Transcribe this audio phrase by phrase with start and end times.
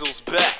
[0.00, 0.59] Guess who's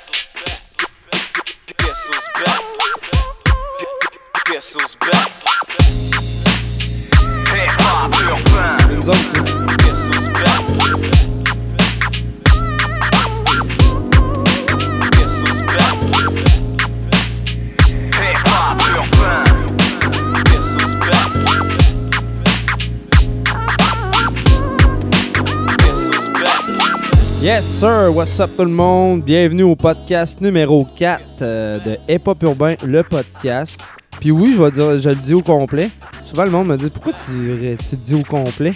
[27.81, 28.11] sir.
[28.13, 29.23] What's up, tout le monde?
[29.23, 33.75] Bienvenue au podcast numéro 4 euh, de Hip Hop Urbain, le podcast.
[34.19, 35.89] Puis oui, je vais dire, je le dis au complet.
[36.23, 37.31] Souvent, le monde me dit pourquoi tu,
[37.79, 38.75] tu le dis au complet?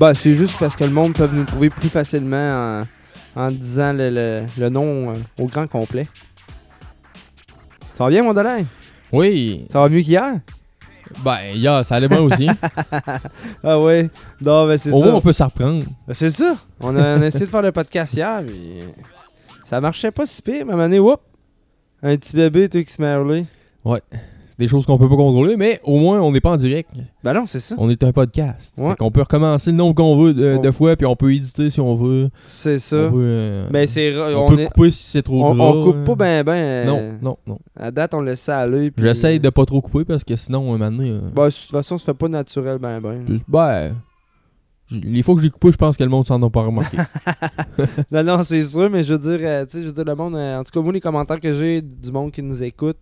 [0.00, 2.82] Ben, c'est juste parce que le monde peut nous trouver plus facilement
[3.36, 6.08] en, en disant le, le- le nom euh, au grand complet.
[7.94, 8.64] Ça va bien, mon Dolin?
[9.12, 10.40] Oui, Ça va mieux qu'hier?
[11.24, 12.48] Ben, hier, ça allait bien aussi.
[13.62, 14.08] Ah ouais.
[14.40, 15.06] Non, ben c'est Au ça.
[15.06, 15.84] moins, on peut s'en reprendre.
[16.06, 16.56] Ben, c'est ça.
[16.80, 18.82] On a, on a essayé de faire le podcast hier, puis
[19.64, 20.64] ça marchait pas si pire.
[20.66, 21.20] Mais à un moment donné, whoop,
[22.02, 23.46] un petit bébé toi, qui se met à hurler.
[23.84, 24.02] C'est
[24.60, 26.90] des choses qu'on peut pas contrôler, mais au moins, on n'est pas en direct.
[27.24, 27.74] Ben non, c'est ça.
[27.78, 28.72] On est un podcast.
[28.78, 28.94] Ouais.
[29.00, 31.70] On peut recommencer le nombre qu'on veut de, On- de fois, puis on peut éditer
[31.70, 32.30] si on veut.
[32.46, 33.06] C'est ça.
[33.08, 35.64] On, peut, euh, Ben c'est on on, peut est- couper si c'est trop on, gras.
[35.64, 36.52] on coupe pas ben ben.
[36.52, 37.58] euh, Non, non, non.
[37.76, 38.90] À date, on laisse ça aller.
[38.92, 41.50] puis- J'essaye de pas trop couper parce que sinon, un moment donné, euh, Ben, de
[41.50, 43.24] toute façon, ça fait pas naturel ben ben.
[43.48, 43.94] ben,
[44.92, 46.96] les fois que j'ai coupé, je pense que le monde s'en a pas remarqué.
[48.10, 50.14] non, non, c'est sûr, mais je veux dire, euh, tu sais, je veux dire, le
[50.16, 52.96] monde, en tout cas, moi, les commentaires que j'ai du monde qui nous écoute,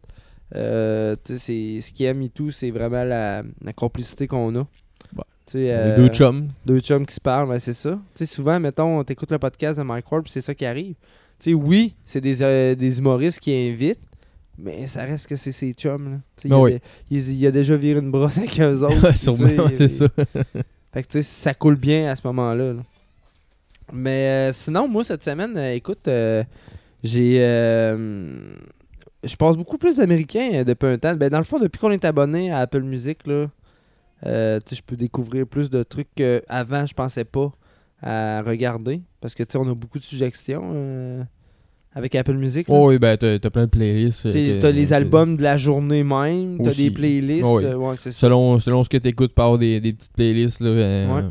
[0.54, 4.60] euh, ce qu'ils aiment et tout, c'est vraiment la, la complicité qu'on a.
[5.16, 5.24] Ouais.
[5.54, 6.48] Euh, deux chums.
[6.66, 7.92] deux chums qui se parlent, ben c'est ça.
[8.14, 10.94] Tu sais, souvent, mettons, t'écoutes le podcast de Mike Ward, puis c'est ça qui arrive.
[11.38, 14.00] Tu sais, oui, c'est des, euh, des humoristes qui invitent,
[14.58, 16.68] mais ça reste que c'est ses chums, il, Ben a
[17.10, 19.12] il- déjà viré une brosse avec eux autres.
[19.76, 20.06] C'est ça.
[20.92, 22.72] Fait que, ça coule bien à ce moment-là.
[22.74, 22.82] là.
[23.92, 26.08] Mais euh, sinon, moi, cette semaine, écoute,
[27.04, 27.38] j'ai.
[29.24, 31.14] Je passe beaucoup plus d'Américains euh, depuis un temps.
[31.14, 33.46] Ben, dans le fond, depuis qu'on est abonné à Apple Music, là,
[34.26, 37.52] euh, je peux découvrir plus de trucs qu'avant, je pensais pas
[38.02, 39.02] à regarder.
[39.20, 41.22] Parce que, on a beaucoup de suggestions euh,
[41.92, 42.68] avec Apple Music.
[42.68, 42.74] là.
[42.76, 44.28] Oh, oui, ben, t'as t'as plein de playlists.
[44.60, 47.44] T'as les albums de la journée même, t'as des playlists.
[47.44, 47.66] Oh oui.
[47.66, 47.96] ouais.
[47.96, 51.22] Selon, selon ce que tu écoutes, par des, des petites playlists là, euh, Ouais.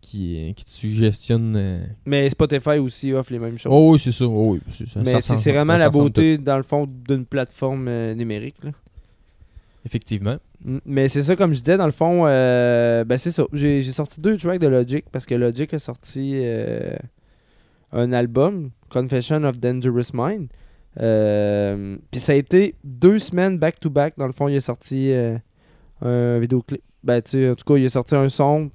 [0.00, 1.56] Qui, qui te suggestionnent.
[1.56, 1.84] euh.
[2.06, 3.72] Mais Spotify aussi offre les mêmes choses.
[3.74, 4.24] Oh oui, c'est ça.
[4.26, 8.14] Oh, oui, c'est- ça- Mais c'est vraiment la beauté, dans le fond, d'une plateforme euh,
[8.14, 8.56] numérique.
[8.62, 8.70] là.
[9.84, 10.36] Effectivement.
[10.84, 13.44] Mais c'est ça, comme je disais, dans le fond, euh, ben c'est ça.
[13.52, 16.42] J'ai sorti deux tracks de Logic parce que Logic a sorti
[17.92, 20.48] un album, Confession of Dangerous Mind.
[22.10, 24.14] Puis ça a été deux semaines back-to-back.
[24.18, 25.12] Dans le fond, il a sorti
[26.02, 26.82] un vidéoclip.
[27.04, 28.70] Ben, tu en tout cas, il a sorti un son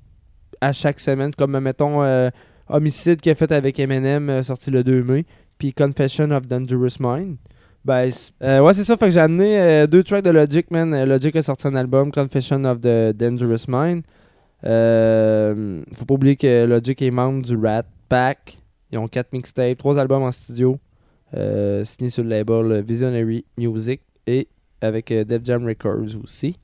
[0.63, 2.29] à chaque semaine, comme, mettons, euh,
[2.69, 5.25] Homicide qu'il a fait avec Eminem, euh, sorti le 2 mai.
[5.57, 7.35] Puis Confession of Dangerous Mind.
[7.84, 8.09] Ben,
[8.41, 8.96] euh, ouais, c'est ça.
[8.96, 11.03] Fait que j'ai amené deux tracks de Logic, man.
[11.03, 14.03] Logic a sorti un album, Confession of the Dangerous Mind.
[14.63, 18.57] Faut pas oublier que Logic est membre du Rat Pack.
[18.91, 20.80] Ils ont quatre mixtapes, trois albums en studio,
[21.84, 24.47] signés sur le label Visionary Music et
[24.80, 26.57] avec Def Jam Records aussi.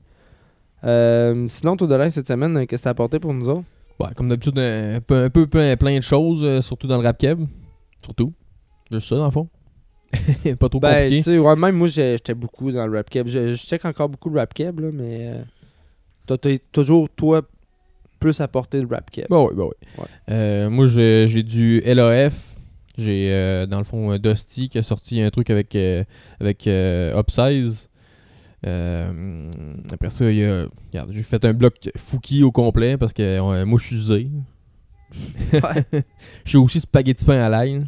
[0.82, 3.64] Sinon, tout de là, cette semaine, qu'est-ce que t'as apporté pour nous autres?
[4.00, 7.04] Ouais, comme d'habitude, un peu, un peu plein, plein de choses, euh, surtout dans le
[7.06, 7.40] rap keb.
[8.02, 8.32] Surtout.
[8.90, 9.48] Juste ça, dans le fond.
[10.58, 11.38] pas trop Ben, tu compliqué.
[11.38, 13.28] ouais, même moi, j'étais beaucoup dans le rap keb.
[13.28, 15.42] Je, je check encore beaucoup le rap keb, là, mais euh,
[16.26, 17.42] t'as toujours, toi,
[18.18, 19.26] plus apporté le rap keb.
[19.28, 19.88] Bah oui, bah oui.
[19.98, 20.04] Ouais.
[20.34, 22.56] Euh, moi, j'ai j'ai du LAF.
[22.98, 25.76] J'ai, euh, dans le fond, Dusty qui a sorti un truc avec,
[26.40, 27.88] avec Upsize.
[28.66, 29.50] Euh,
[29.90, 33.22] après ça, il y a- regarde, j'ai fait un bloc Fouki au complet parce que
[33.22, 34.28] euh, moi, je suis usé.
[36.44, 37.82] J'ai aussi spaghetti pain à l'ail.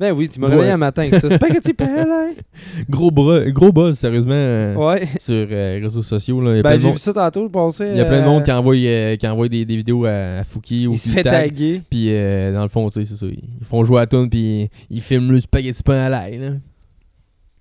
[0.00, 0.52] Ben oui, tu m'as Ouais.
[0.54, 1.28] réveillé un matin avec ça.
[1.28, 2.06] Spaghetti Pelle.
[2.88, 5.06] Gros, bras, gros buzz, sérieusement, euh, Ouais.
[5.18, 6.40] sur euh, les réseaux sociaux.
[6.40, 6.52] Là.
[6.52, 7.90] Il y a plein Ben de j'ai monde- vu ça tantôt, je pensais.
[7.90, 10.10] il y a plein de monde qui envoie, euh, qui envoie des, des vidéos à,
[10.38, 11.48] à Fouki ou Il se qui fait tag.
[11.48, 11.82] taguer.
[11.90, 13.26] Puis euh, dans le fond, tu sais, c'est ça.
[13.26, 16.38] Ils font jouer à la tune puis ils filment le spaghetti pain à l'ail.
[16.38, 16.50] là.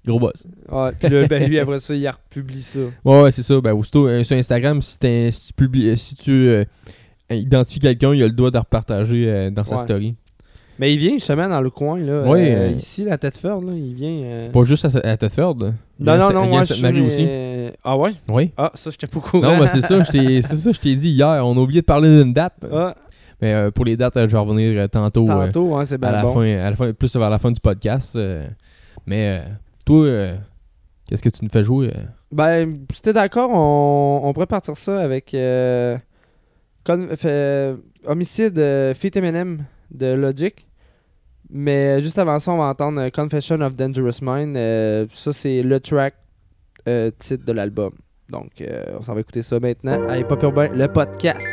[0.08, 0.48] Gros boss.
[0.72, 2.80] Ouais, puis là, ben lui, après ça, il republie ça.
[3.04, 3.60] Ouais, ouais, c'est ça.
[3.60, 6.64] Ben, aussitôt, euh, sur Instagram, si, tu, publies, euh, si tu euh,
[7.30, 9.82] identifies quelqu'un, il a le droit de repartager euh, dans sa Ouais.
[9.82, 10.16] story.
[10.80, 12.24] Mais il vient justement dans le coin, là.
[12.30, 14.50] Ouais, ici, la tête forte, là, il vient.
[14.54, 15.18] Pas juste à, à là.
[16.00, 17.28] Non, a non, non, il a moi, je aussi.
[17.84, 18.12] Ah ouais?
[18.28, 18.52] Oui.
[18.58, 19.42] Ah, ça, j'étais pas au courant.
[19.54, 21.42] Non, mais c'est ça, je t'ai- c'est ça, je t'ai dit hier.
[21.46, 22.66] On a oublié de parler d'une date.
[22.72, 22.96] Ah,
[23.42, 25.26] Mais euh, pour les dates, euh, je vais revenir euh, tantôt.
[25.26, 26.34] tantôt, hein, c'est à, bien la bon.
[26.36, 28.16] fin, à la fin, plus vers la fin du podcast.
[29.08, 29.50] mais euh,
[29.88, 30.36] toi, euh,
[31.08, 32.04] qu'est-ce que tu nous fais jouer euh?
[32.32, 35.98] Ben, si t'es d'accord, on, on pourrait partir ça avec euh,
[38.06, 40.68] Homicide euh, Feat Eminem de Logic.
[41.50, 44.58] Mais juste avant ça, on va entendre Confession of Dangerous Mind.
[45.14, 46.16] Ça, c'est le track
[47.20, 47.94] titre de l'album.
[48.30, 50.06] Donc, euh, on s'en va écouter ça maintenant.
[50.10, 51.48] Allez, Pop Urbain, le podcast.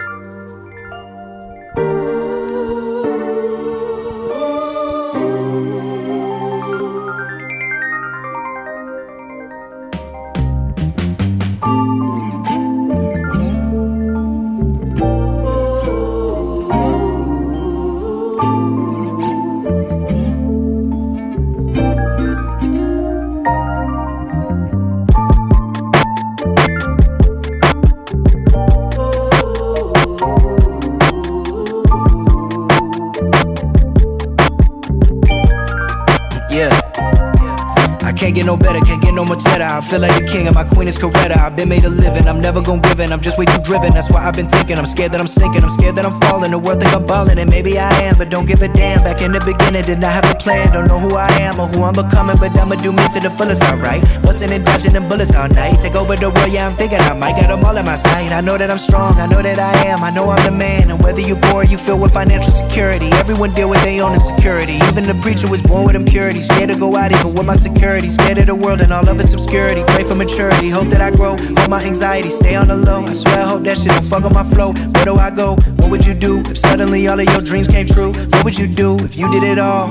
[41.64, 43.12] Made a living, I'm never gonna give in.
[43.12, 44.78] I'm just way too driven, that's why I've been thinking.
[44.78, 46.50] I'm scared that I'm sinking, I'm scared that I'm falling.
[46.52, 49.02] The world think I'm balling, and maybe I am, but don't give a damn.
[49.02, 50.72] Back in the beginning, did not have a plan.
[50.72, 53.30] Don't know who I am or who I'm becoming, but I'ma do me to the
[53.30, 54.02] fullest, alright.
[54.22, 55.80] Bustin' and dodging them bullets all night.
[55.80, 58.32] Take over the world, yeah, I'm thinking I might got them all in my side.
[58.32, 60.90] I know that I'm strong, I know that I am, I know I'm the man.
[60.90, 63.10] And whether you're poor, you feel with financial security.
[63.12, 64.78] Everyone deal with their own insecurity.
[64.88, 66.40] Even the preacher was born with impurity.
[66.40, 68.08] Scared to go out even with my security.
[68.08, 69.82] Scared of the world and all of its obscurity.
[69.88, 71.36] Pray for maturity, hope that I grow.
[71.36, 73.04] Hope my anxiety stay on the low.
[73.04, 74.72] I swear I hope that shit don't fuck up my flow.
[74.72, 75.56] Where do I go?
[75.78, 78.12] What would you do if suddenly all of your dreams came true?
[78.12, 79.90] What would you do if you did it all?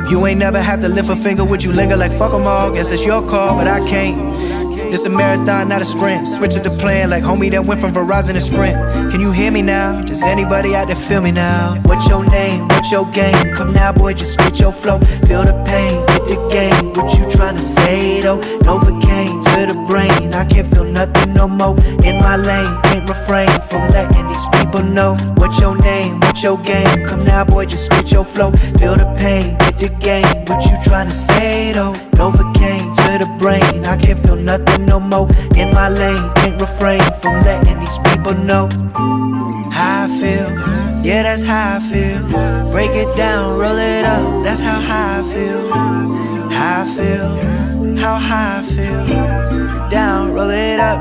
[0.00, 2.46] If you ain't never had to lift a finger, would you linger like fuck 'em
[2.46, 2.70] all?
[2.70, 4.18] Guess it's your call, but I can't.
[4.92, 6.26] It's a marathon, not a sprint.
[6.26, 8.74] Switch up the plan like homie that went from Verizon to Sprint.
[9.12, 10.02] Can you hear me now?
[10.02, 11.78] Does anybody out there feel me now?
[11.84, 12.66] What's your name?
[12.66, 13.54] What's your game?
[13.54, 14.98] Come now, boy, just spit your flow.
[15.28, 16.92] Feel the pain, hit the game.
[16.94, 18.40] What you tryna say though?
[18.66, 19.39] Novocaine to
[19.72, 20.34] the brain.
[20.34, 21.76] I can't feel nothing no more.
[22.04, 25.16] In my lane, can't refrain from letting these people know.
[25.36, 26.20] What's your name?
[26.20, 27.06] What's your game?
[27.06, 28.50] Come now, boy, just spit your flow.
[28.78, 30.26] Feel the pain, hit the game.
[30.48, 31.94] What you tryna say though?
[32.18, 33.84] Novocaine to the brain.
[33.84, 35.28] I can't feel nothing no more.
[35.56, 38.68] In my lane, can't refrain from letting these people know
[39.70, 40.48] how I feel.
[41.04, 42.20] Yeah, that's how I feel.
[42.72, 44.44] Break it down, roll it up.
[44.44, 45.62] That's how high I feel.
[46.50, 47.69] How I feel.
[48.00, 49.88] How high I feel.
[49.90, 50.98] Down, roll it up.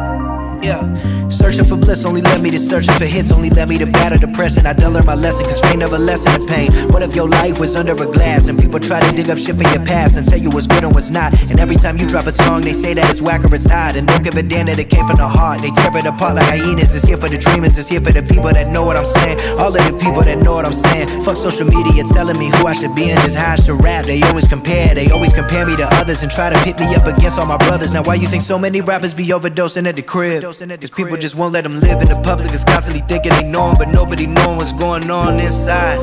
[0.62, 0.84] Yeah.
[1.30, 4.18] Searching for bliss only led me to searching for hits, only led me to battle
[4.18, 4.66] depression.
[4.66, 6.72] I done learned my lesson, cause fame never lessen the pain.
[6.90, 9.56] What if your life was under a glass and people try to dig up shit
[9.56, 11.40] for your past and tell you what's good and what's not?
[11.52, 13.96] And every time you drop a song, they say that it's whack or it's hot.
[13.96, 15.62] And don't give a damn that it came from the heart.
[15.62, 16.96] They tear it apart like hyenas.
[16.96, 19.38] It's here for the dreamers, it's here for the people that know what I'm saying.
[19.60, 21.22] All of the people that know what I'm saying.
[21.22, 24.06] Fuck social media telling me who I should be and just how I should rap.
[24.06, 27.06] They always compare, they always compare me to others and try to pit me up
[27.06, 27.94] against all my brothers.
[27.94, 30.42] Now, why you think so many rappers be overdosing at the crib?
[30.42, 32.51] Cause people just won't let them live in the public.
[32.54, 36.00] Is constantly thinking they know but nobody knowing what's going on inside.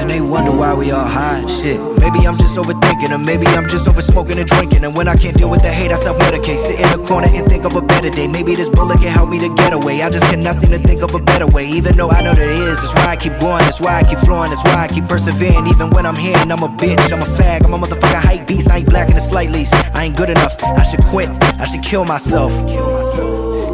[0.00, 1.48] And they wonder why we all hide.
[1.50, 4.84] Shit, maybe I'm just overthinking, or maybe I'm just over smoking and drinking.
[4.84, 6.58] And when I can't deal with the hate, I self medicate.
[6.66, 8.26] Sit in the corner and think of a better day.
[8.26, 10.02] Maybe this bullet can help me to get away.
[10.02, 11.66] I just cannot seem to think of a better way.
[11.66, 14.18] Even though I know there is, that's why I keep going, that's why I keep
[14.20, 15.66] flowing, that's why I keep persevering.
[15.66, 18.46] Even when I'm here and I'm a bitch, I'm a fag, I'm a motherfucking hype
[18.46, 18.70] beast.
[18.70, 19.74] I ain't black in the slight least.
[19.94, 20.62] I ain't good enough.
[20.62, 21.28] I should quit.
[21.60, 22.52] I should kill myself.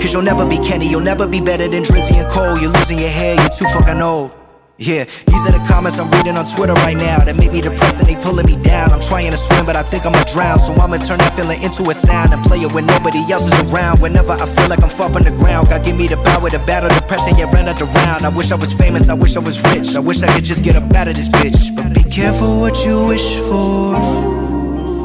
[0.05, 2.59] Cause you'll never be Kenny, you'll never be better than Drizzy and Cole.
[2.59, 4.33] You're losing your hair, you're too fucking old.
[4.77, 8.01] Yeah, these are the comments I'm reading on Twitter right now that make me depressed
[8.01, 8.93] and they pulling me down.
[8.93, 10.59] I'm trying to swim, but I think I'ma drown.
[10.59, 13.73] So I'ma turn that feeling into a sound and play it when nobody else is
[13.73, 14.03] around.
[14.03, 16.59] Whenever I feel like I'm far from the ground, God give me the power to
[16.59, 18.27] battle depression, yeah, run out the round.
[18.27, 19.97] I wish I was famous, I wish I was rich.
[19.97, 21.75] I wish I could just get up out of this bitch.
[21.75, 24.54] But be careful what you wish for.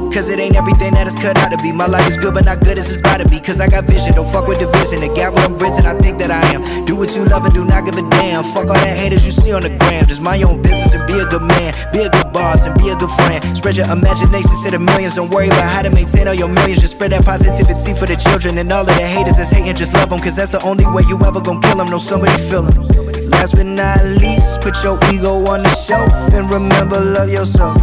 [0.09, 1.71] Cause it ain't everything that is cut out to be.
[1.71, 3.39] My life is good, but not good as it's about to be.
[3.39, 5.01] Cause I got vision, don't fuck with division.
[5.05, 6.85] The gap where I'm bridging, I think that I am.
[6.85, 8.43] Do what you love and do not give a damn.
[8.43, 10.05] Fuck all that haters you see on the gram.
[10.07, 11.77] Just mind your own business and be a good man.
[11.93, 13.37] Be a good boss and be a good friend.
[13.55, 15.13] Spread your imagination to the millions.
[15.13, 16.81] Don't worry about how to maintain all your millions.
[16.81, 18.57] Just spread that positivity for the children.
[18.57, 20.19] And all of the haters that's hating, just love them.
[20.19, 21.89] Cause that's the only way you ever gon' kill them.
[21.89, 22.81] Know somebody feel them.
[23.29, 27.77] Last but not least, put your ego on the shelf and remember, love yourself.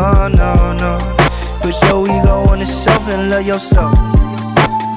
[0.00, 0.98] No, no, no.
[1.60, 3.92] Put your ego on the shelf and love yourself.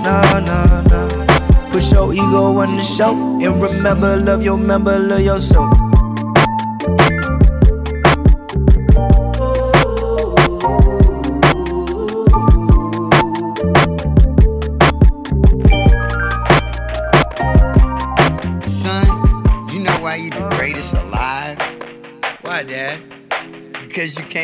[0.01, 1.25] No, no, no.
[1.71, 5.92] Put your ego on the shelf and remember, love your member, love yourself.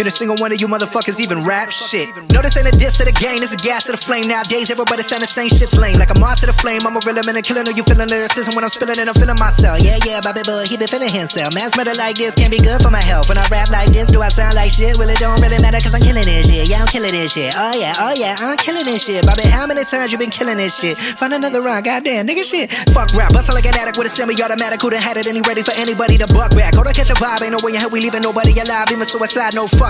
[0.00, 2.08] Can a single one of you motherfuckers even rap shit?
[2.32, 4.32] No, this ain't a diss to the game, this a gas to the flame.
[4.32, 6.00] Nowadays, everybody saying the same shit's lame.
[6.00, 7.68] Like a moth to the flame, I'm a real man and killing.
[7.68, 9.04] Are you feeling lyricism when I'm spilling it?
[9.04, 9.76] I'm feeling myself.
[9.84, 11.52] Yeah, yeah, Bobby Boy, he been feeling himself.
[11.52, 13.28] Man's murder like this can't be good for my health.
[13.28, 14.96] When I rap like this, do I sound like shit?
[14.96, 16.64] Well, it don't really matter cause I'm killing this shit.
[16.64, 17.52] Yeah, I'm killing this shit.
[17.52, 19.20] Oh, yeah, oh, yeah, I'm killing this shit.
[19.28, 20.96] Bobby, how many times you been killing this shit?
[21.20, 22.72] Find another rhyme, goddamn, nigga shit.
[22.96, 24.80] Fuck rap, bustle like an addict with a semi automatic.
[24.80, 26.72] Who'da had it he ready for anybody to buck back?
[26.72, 28.88] Hold on, catch a vibe, ain't no way in hell we leaving nobody alive.
[28.88, 29.89] Even suicide, no fuck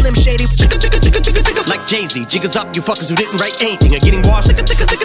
[0.00, 0.46] slim shady.
[1.68, 4.50] Like Jay Z, jiggers up, you fuckers who didn't write anything are getting washed.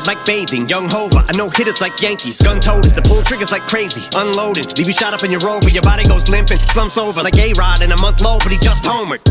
[0.08, 1.22] Like bathing, young Hova.
[1.28, 4.08] I know hitters like Yankees, gun toters, the pull triggers like crazy.
[4.16, 7.38] Unloading, leave you shot up in your rover, your body goes limping, slumps over like
[7.38, 9.22] A Rod in a month low, but he just homered.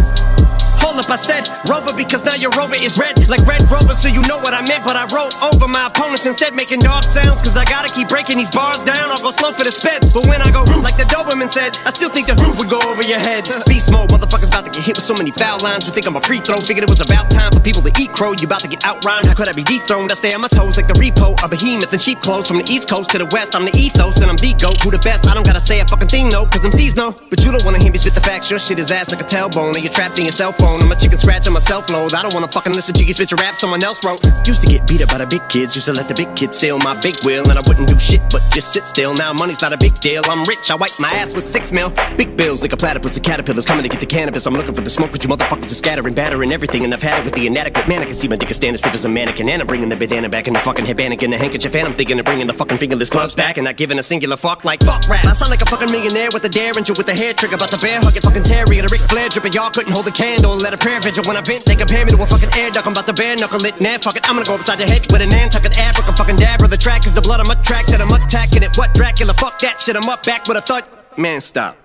[0.85, 4.09] Hold up, I said Rover because now your Rover is red like Red Rover, so
[4.09, 4.85] you know what I meant.
[4.85, 7.41] But I wrote over my opponents instead, making dog sounds.
[7.41, 9.09] Cause I gotta keep breaking these bars down.
[9.09, 10.13] I'll go slow for the speds.
[10.13, 12.79] But when I go like the Doberman said, I still think the roof would go
[12.85, 13.49] over your head.
[13.67, 15.87] Beast mode, motherfuckers about to get hit with so many foul lines.
[15.87, 16.57] You think I'm a free throw?
[16.57, 18.33] Figured it was about time for people to eat crow.
[18.33, 19.27] You about to get outrhymed.
[19.27, 20.11] How could I be dethroned?
[20.11, 22.49] I stay on my toes like the repo, a behemoth in sheep clothes.
[22.49, 24.81] From the east coast to the west, I'm the ethos and I'm the goat.
[24.83, 25.27] Who the best?
[25.27, 27.13] I don't gotta say a fucking thing though, cause I'm C's no.
[27.31, 28.51] But you don't wanna hear me spit the facts.
[28.51, 30.81] Your shit is ass like a tailbone, and you're trapped in your cell phone.
[30.81, 32.15] I'm a chicken scratch on my self load.
[32.15, 34.21] I don't wanna fucking listen to you spit your rap someone else wrote.
[34.47, 36.57] Used to get beat up by the big kids, used to let the big kids
[36.57, 39.15] steal my big wheel, and I wouldn't do shit but just sit still.
[39.15, 40.23] Now money's not a big deal.
[40.27, 41.91] I'm rich, I wipe my ass with six mil.
[42.17, 44.47] Big bills like a platypus, the caterpillars coming to get the cannabis.
[44.47, 47.19] I'm looking for the smoke, but you motherfuckers are scattering, battering everything, and I've had
[47.19, 48.03] it with the inadequate man.
[48.03, 49.97] I can see my dick is standing stiff as a mannequin, and I'm bringing the
[49.97, 52.53] bandana back in the fucking headband and the handkerchief, and I'm thinking of bringing the
[52.53, 55.27] fucking fingerless gloves back, and not giving a singular fuck like fuck rap.
[55.27, 57.79] I sound like a fucking millionaire with a derringer with a hair trigger, about the
[57.79, 59.53] bear hugging fucking Terry and a Ric Flair dripping.
[59.53, 61.65] Y'all couldn't hold a candle and let a prayer vigil when I vent.
[61.65, 62.87] They compare me to a fucking air duck.
[62.87, 63.81] I'm about to bare knuckle it.
[63.81, 64.29] Nah, fuck it.
[64.29, 66.67] I'm gonna go upside the head with a Nantucket Africa fucking dabber.
[66.67, 68.01] The track is the blood I'm attracted.
[68.01, 68.77] I'm attacking it.
[68.77, 69.35] What Dracula?
[69.35, 69.97] Fuck that shit.
[69.97, 70.85] I'm up back with a thud.
[71.17, 71.77] Man, stop.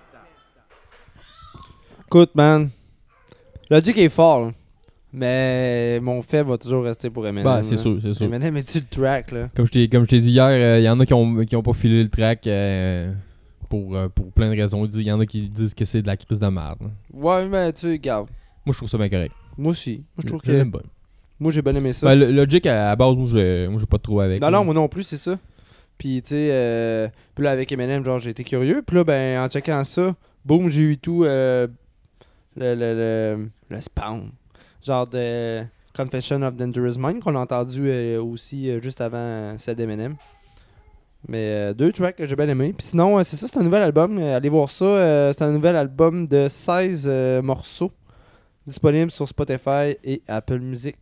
[2.10, 2.72] Good man.
[3.69, 4.51] Logic est fort, là.
[5.11, 7.43] Mais mon fait va toujours rester pour Eminem.
[7.43, 8.25] Bah, c'est sûr, c'est sûr.
[8.27, 9.49] Eminem est-tu le track, là?
[9.55, 11.55] Comme je t'ai comme je t'ai dit hier, il y en a qui ont, qui
[11.55, 13.11] ont pas filé le track euh,
[13.69, 14.85] pour, euh, pour plein de raisons.
[14.85, 16.91] Il y en a qui disent que c'est de la crise de merde.
[17.11, 18.27] Ouais, mais tu sais, regarde.
[18.65, 19.33] Moi, je trouve ça bien correct.
[19.57, 19.97] Moi aussi.
[20.15, 20.51] Moi, je trouve que.
[20.63, 20.79] bien.
[21.39, 22.05] Moi, j'ai bien aimé ça.
[22.07, 24.41] Ben, le- Logic, à la base, moi, j'ai moi, j'ai pas de trouvé avec.
[24.41, 25.39] Non, non, moi non plus, c'est ça.
[25.97, 28.83] Puis, tu sais, euh, puis là, avec Eminem, genre, j'ai été curieux.
[28.85, 31.67] Puis là, ben, en checkant ça, boum, j'ai eu tout euh,
[32.56, 32.94] le, le,
[33.38, 34.32] le, le spawn.
[34.82, 35.63] Genre de
[35.96, 40.15] Confession of Dangerous Mind qu'on a entendu euh, aussi euh, juste avant celle d'Eminem.
[41.27, 42.74] Mais euh, deux tracks que j'ai bien aimé.
[42.77, 44.18] Puis sinon, euh, c'est ça, c'est un nouvel album.
[44.18, 44.86] Euh, allez voir ça.
[44.86, 47.91] euh, c'est un nouvel album de 16 euh, morceaux
[48.65, 50.96] disponible sur Spotify et Apple Music.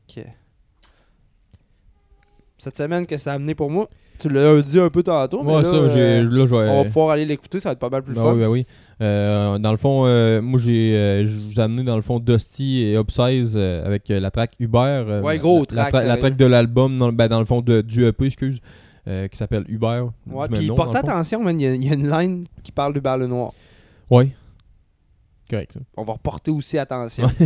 [2.58, 3.88] Cette semaine, qu'est-ce que ça a amené pour moi?
[4.18, 7.12] Tu l'as dit un peu tantôt, mais Ouais, là, ça, euh, là, on va pouvoir
[7.12, 8.34] aller l'écouter, ça va être pas mal plus Ben fun.
[8.34, 8.66] oui, ben oui.
[9.00, 12.20] Euh, dans le fond, euh, moi j'ai euh, je vous ai amené dans le fond
[12.20, 15.22] Dusty et Upsize avec la track Uber.
[15.24, 17.82] Ouais, gros la, track, la, track de l'album, dans, le- ben, dans le fond de,
[17.82, 18.60] du EP, excuse,
[19.06, 20.06] qui s'appelle Uber.
[20.26, 23.02] Ouais, puis porte attention, il y, a- il y a une line qui parle du
[23.18, 23.54] le noir.
[24.10, 24.30] Ouais.
[25.50, 25.80] Correct, ça.
[25.96, 27.30] On va reporter aussi attention.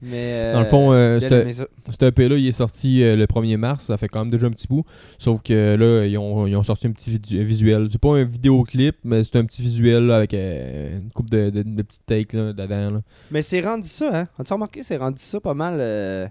[0.00, 1.20] mais euh, Dans le fond, euh.
[1.20, 4.50] Cet EP-là, il est sorti euh, le 1er mars, ça fait quand même déjà un
[4.50, 4.84] petit bout.
[5.18, 7.88] Sauf que là, ils ont, ils ont sorti un petit visuel.
[7.90, 11.62] C'est pas un vidéoclip, mais c'est un petit visuel là, avec une coupe de, de,
[11.62, 12.90] de petites takes là, dedans.
[12.90, 13.02] Là.
[13.30, 14.28] Mais c'est rendu ça, hein.
[14.38, 15.78] As-tu remarqué, c'est rendu ça pas mal.
[15.80, 16.26] euh,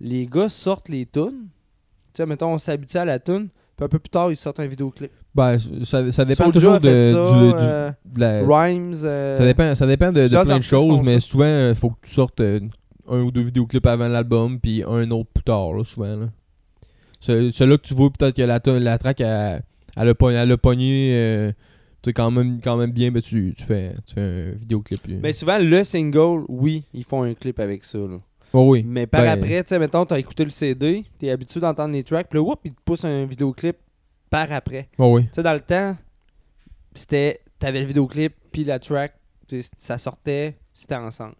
[0.00, 1.48] les gars sortent les tunes.
[2.12, 3.48] Tu sais, mettons, on s'habitue à la tune.
[3.80, 5.10] Puis un peu plus tard, ils sortent un vidéoclip.
[5.34, 8.94] Ben, ça, ça dépend Soulja toujours de, fait ça, du, du- euh, de la- Rhymes.
[9.04, 11.02] euh, Ça dépend, ça dépend de, de plusieurs plein de artistes choses, ça.
[11.10, 12.60] mais souvent, il faut que tu sortes euh,
[13.08, 16.14] un ou deux vidéoclips avant l'album, puis un autre plus tard, là, souvent.
[16.14, 16.26] Là.
[17.20, 19.62] Ce- Celui-là que tu vois, peut-être que la, la track, elle,
[19.96, 21.52] elle a pogné, elle a pogné euh,
[22.02, 25.00] tu sais, quand même, quand même bien, ben, tu, tu, fais, tu fais un vidéoclip.
[25.22, 27.98] Mais souvent, le single, oui, ils font un clip avec ça.
[27.98, 28.18] Là.
[28.52, 28.82] Oh oui.
[28.84, 32.02] Mais par Ben, après, tu sais, mettons, t'as écouté le CD, t'es habitué d'entendre les
[32.02, 33.76] tracks, puis là, whoop, ils te poussent un vidéoclip
[34.28, 34.88] par après.
[34.98, 35.24] Oh oui.
[35.26, 35.96] Tu sais, dans le temps,
[36.94, 37.40] c'était.
[37.58, 39.12] T'avais le vidéoclip, puis la track,
[39.78, 41.34] ça sortait, c'était ensemble.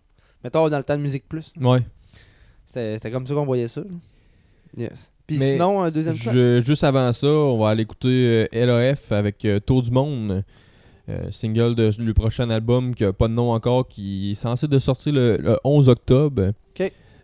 [0.44, 1.80] Mettons, dans le temps de Musique Plus, Ouais.
[2.66, 3.82] c'était comme ça qu'on voyait ça.
[4.76, 5.10] Yes.
[5.26, 6.14] Puis Mais sinon, un deuxième.
[6.14, 10.44] Je- juste avant ça, on va aller écouter euh, LAF avec euh, Tour du Monde,
[11.10, 14.68] euh, single de le prochain album qui a pas de nom encore, qui est censé
[14.68, 16.52] de sortir le, le 11 octobre.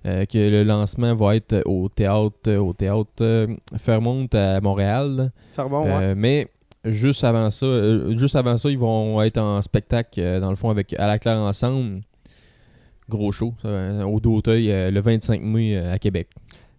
[0.06, 5.32] Euh, que le lancement va être au théâtre, au théâtre euh, Fairmont à Montréal.
[5.58, 5.64] Ouais.
[5.74, 6.48] Euh, mais
[6.84, 7.66] juste avant ça,
[8.16, 11.38] juste avant ça, ils vont être en spectacle dans le fond avec À la Claire
[11.38, 12.02] ensemble.
[13.08, 16.28] Gros show, ça, au D'auteuil le 25 mai à Québec.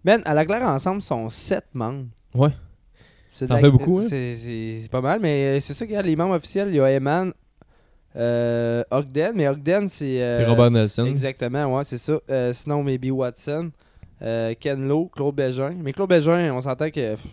[0.06, 2.06] Man, à la Claire ensemble, sont sept membres.
[2.34, 2.52] Ouais.
[3.46, 4.08] De Ça en fait beaucoup, hein?
[4.10, 7.34] C'est pas mal, mais euh, c'est ça, regarde, les membres officiels, il y a Eman,
[8.16, 10.22] euh, Ogden, mais Ogden, c'est.
[10.22, 11.06] euh, C'est Robert Nelson.
[11.06, 12.20] Exactement, ouais, c'est ça.
[12.30, 13.72] Euh, sinon, Maybe Watson,
[14.22, 15.74] euh, Ken Lo, Claude Bégin.
[15.84, 17.12] Mais Claude Bégin, on s'entend que.
[17.16, 17.30] pff, tu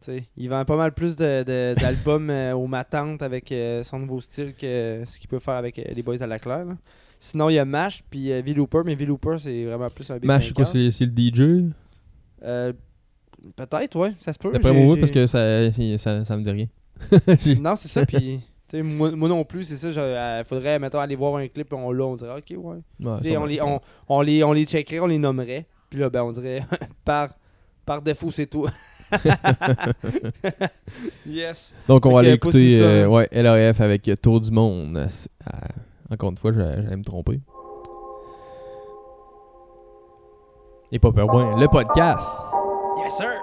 [0.00, 4.20] sais, il vend pas mal plus de- de- d'albums euh, au Matante avec son nouveau
[4.20, 6.64] style que ce qu'il peut faire avec les Boys à la Claire.
[6.64, 6.76] là.
[7.20, 10.52] Sinon, il y a Mash puis V-Looper, mais V-Looper, c'est vraiment plus un big Mash,
[10.64, 11.70] c'est le DJ
[12.44, 12.72] Euh,
[13.56, 14.52] Peut-être, ouais, ça se peut.
[14.52, 16.66] D'après moi, parce que ça, ça, ça me dit rien.
[17.60, 18.40] Non, c'est ça, puis.
[18.74, 19.88] Moi, moi non plus, c'est ça.
[20.40, 22.78] Il faudrait, mettons, aller voir un clip, on l'a, on dirait, ok, ouais.
[23.36, 25.66] On, les, on, on les, on les checkerait, on les nommerait.
[25.90, 26.64] Puis là, ben, on dirait
[27.04, 27.28] par,
[27.84, 28.66] par défaut, c'est tout.
[31.26, 31.74] yes.
[31.86, 33.10] Donc, on Fait va aller écouter euh, là.
[33.10, 35.04] ouais, LAF avec euh, Tour du Monde.
[35.10, 35.68] C'est- ah,
[36.10, 37.40] encore une fois, j'allais me tromper.
[40.92, 41.26] Et pas peur,
[41.58, 42.26] le podcast.
[43.02, 43.42] Yes, sir.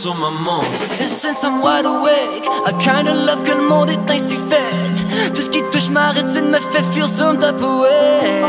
[0.00, 0.66] Temps sur ma montre.
[1.06, 5.32] Since I'm wide awake, I kinda love que le monde est ainsi fait.
[5.34, 8.44] Tout ce qui touche ma rétine me fait feel some type way.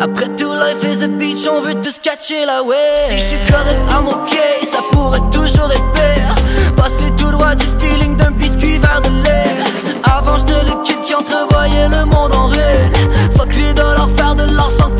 [0.00, 2.76] Après tout, life is a beach, on veut tous catcher la wave.
[3.08, 6.74] Si je suis correct, I'm okay, ça pourrait toujours être pire.
[6.76, 9.56] Passer tout droit du feeling d'un biscuit vers de l'air.
[10.04, 12.92] Avant, j'étais le kid qui entrevoyait le monde en ruine.
[13.36, 14.90] Fuck les dollars, faire de l'or sans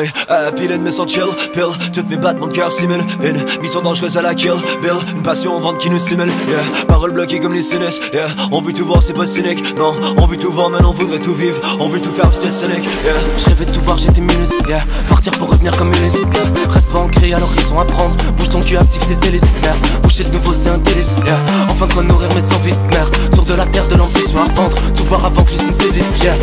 [0.00, 1.66] Hey, hey, pile de mes sons chill, pill.
[1.92, 4.96] Toutes mes battements de cœur simulent une mission dangereuse à la kill, bill.
[5.14, 6.86] Une passion en vente qui nous stimule, yeah.
[6.88, 8.28] Paroles bloquées comme les sinus, yeah.
[8.52, 9.90] On veut tout voir, c'est pas cynique, non.
[10.18, 11.60] On veut tout voir, mais on voudrait tout vivre.
[11.80, 13.12] On veut tout faire, c'était cynique, yeah.
[13.36, 14.80] Je rêvais de tout voir, j'étais minus, yeah.
[15.10, 16.70] Partir pour revenir comme Ulysse, yeah.
[16.70, 18.16] Reste pas ancré à l'horizon à prendre.
[18.38, 19.78] Bouge ton cul, active tes hélices, merde.
[20.02, 21.36] Boucher de nouveau, c'est un délice, yeah.
[21.68, 23.14] Enfin de quoi nourrir mes envies de merde.
[23.34, 24.78] Tour de la terre, de l'ambition à vendre.
[24.96, 26.34] Tout voir avant que l'usine sévisse, yeah.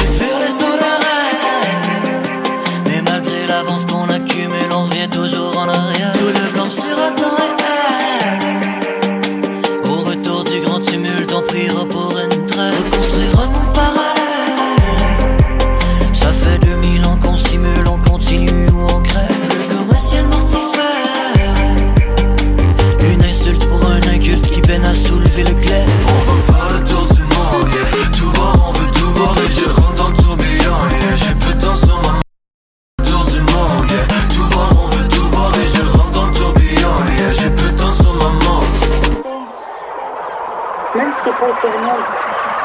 [3.48, 6.12] L'avance qu'on accumule, on revient toujours en arrière.
[6.14, 7.57] Tout le blanc sur attend
[41.40, 42.57] Même si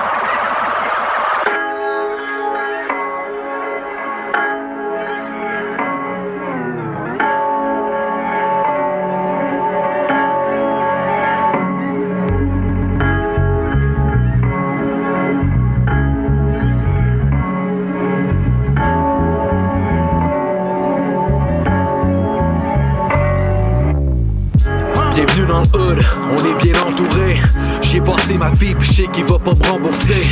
[29.43, 30.23] pas me rembourser.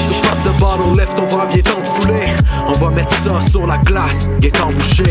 [0.00, 2.37] Ce pop de bottle, lève ton verre, viens t'en fouler.
[2.68, 5.04] On va mettre ça sur la glace, est embouché.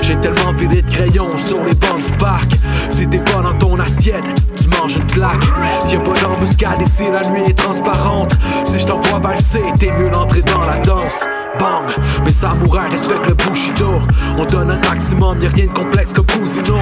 [0.00, 2.52] J'ai tellement vidé de crayons sur les bancs du parc.
[2.88, 4.24] Si t'es pas dans ton assiette,
[4.56, 5.44] tu manges une claque.
[5.90, 8.34] Y'a pas d'embuscade ici, la nuit est transparente.
[8.64, 11.24] Si je t'envoie valser, t'es mieux d'entrer dans la danse.
[11.58, 11.84] Bang,
[12.24, 14.00] mes samouraïs respectent le Bushido.
[14.36, 16.78] On donne un maximum, y'a rien de complexe comme Cousino.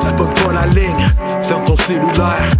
[0.00, 1.06] Tu pas la ligne,
[1.42, 2.50] ferme ton cellulaire.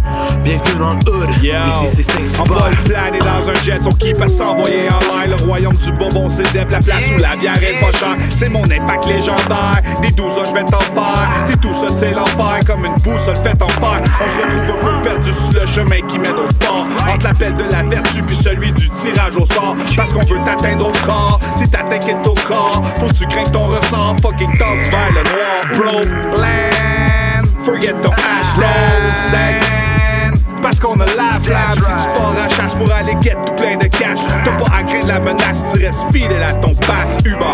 [0.43, 2.83] Bienvenue dans le hood, ici c'est On va Saint-Hubert.
[2.83, 5.37] planer dans un jet, son qui passe s'envoyer en l'air.
[5.37, 8.15] Le royaume du bonbon, c'est la place où la bière est pas chère.
[8.35, 9.81] C'est mon impact légendaire.
[10.01, 11.29] Des douze je vais t'en faire.
[11.47, 12.59] Des tout ça, c'est l'enfer.
[12.65, 14.01] Comme une boussole faite en fer.
[14.25, 16.85] On se retrouve un peu perdu sur le chemin qui mène au fort.
[17.07, 19.75] Entre l'appel de la vertu puis celui du tirage au sort.
[19.95, 21.39] Parce qu'on veut t'atteindre au corps.
[21.55, 24.15] Si t'attaques au corps, faut que tu craignes ton ressort.
[24.21, 25.59] Fucking danse vers le noir.
[25.73, 27.47] Bro, land.
[27.63, 29.88] Forget ton hashtag.
[30.61, 31.79] Parce qu'on a la flamme.
[31.79, 34.83] Si tu pars à chasse pour aller get tout plein de cash T'as pas à
[34.83, 37.45] craindre la menace Tu restes fidèle à ton pass Uber.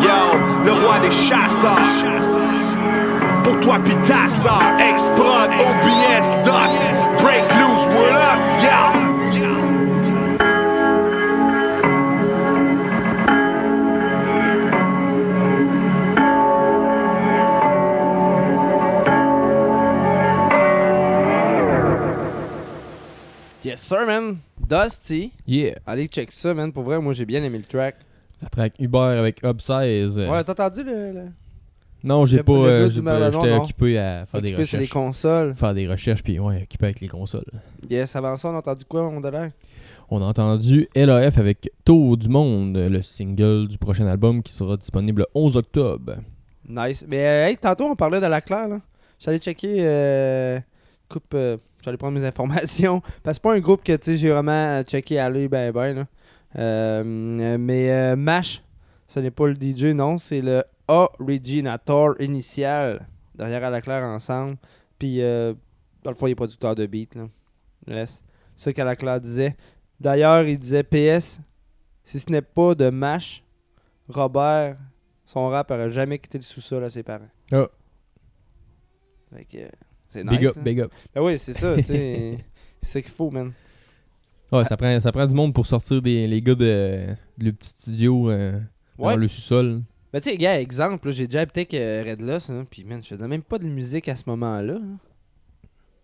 [0.00, 1.78] Yo, le roi des chasseurs.
[3.44, 4.62] Pour toi pis ta sœur.
[4.78, 9.01] Ex-prod, OBS, DOS Break loose, what up, yo
[23.72, 24.36] Yes, sir, man.
[24.68, 25.32] Dusty.
[25.46, 26.70] Yeah, Allez, check ça, man.
[26.72, 27.96] Pour vrai, moi, j'ai bien aimé le track.
[28.42, 30.18] la track Uber avec Upsize.
[30.18, 31.12] euh, Ouais, t'as entendu le.
[31.12, 31.24] le...
[32.04, 32.52] non, j'ai pas.
[32.52, 34.92] euh, J'étais occupé à faire des Occupé sur les recherches.
[34.92, 35.54] consoles.
[35.54, 37.46] Faire des recherches, puis ouais, occupé avec les consoles.
[37.88, 39.48] Yes, avant ça, on a entendu quoi, mon dollar?
[40.10, 44.76] On a entendu LAF avec Tour du Monde, le single du prochain album qui sera
[44.76, 46.16] disponible le 11 octobre.
[46.68, 47.06] Nice.
[47.08, 48.80] Mais euh, hey, tantôt, on parlait de la Claire, là.
[49.18, 49.76] J'allais checker.
[49.80, 50.60] Euh,
[51.08, 51.34] coupe.
[51.82, 53.00] J'allais prendre mes informations.
[53.22, 55.72] Parce que c'est pas un groupe que tu sais, j'ai vraiment checké à l'œil ben
[55.72, 55.94] ben.
[55.94, 56.06] Là.
[56.56, 57.02] Euh,
[57.58, 58.62] mais euh, Mash,
[59.08, 60.18] ce n'est pas le DJ, non.
[60.18, 64.56] C'est le originator initial derrière à la Claire ensemble.
[64.98, 65.54] Puis, euh,
[66.02, 67.14] dans le fond, il est producteur de beat.
[67.14, 67.28] Là.
[67.88, 68.22] Yes.
[68.56, 69.56] C'est ça qu'à Claire disait.
[69.98, 71.40] D'ailleurs, il disait PS,
[72.04, 73.44] si ce n'est pas de Mash,
[74.08, 74.76] Robert,
[75.24, 77.30] son rap aurait jamais quitté le sous-sol à ses parents.
[77.52, 77.68] Ah.
[79.34, 79.58] Fait que,
[80.12, 80.50] c'est Big nice.
[80.50, 80.62] up, hein.
[80.62, 80.92] big up.
[81.14, 82.38] Ben oui, c'est ça, tu sais.
[82.82, 83.52] c'est ça qu'il faut, man.
[84.52, 87.06] Ouais, ça prend, ça prend du monde pour sortir des, les gars de,
[87.38, 88.60] de le petit studio euh,
[88.98, 89.14] Ouais.
[89.14, 89.82] dans le sous-sol.
[90.12, 93.02] Ben tu sais, gars, exemple, j'ai déjà habité avec euh, Red Loss, hein, puis man,
[93.02, 94.74] je faisais même pas de musique à ce moment-là.
[94.74, 94.98] hein.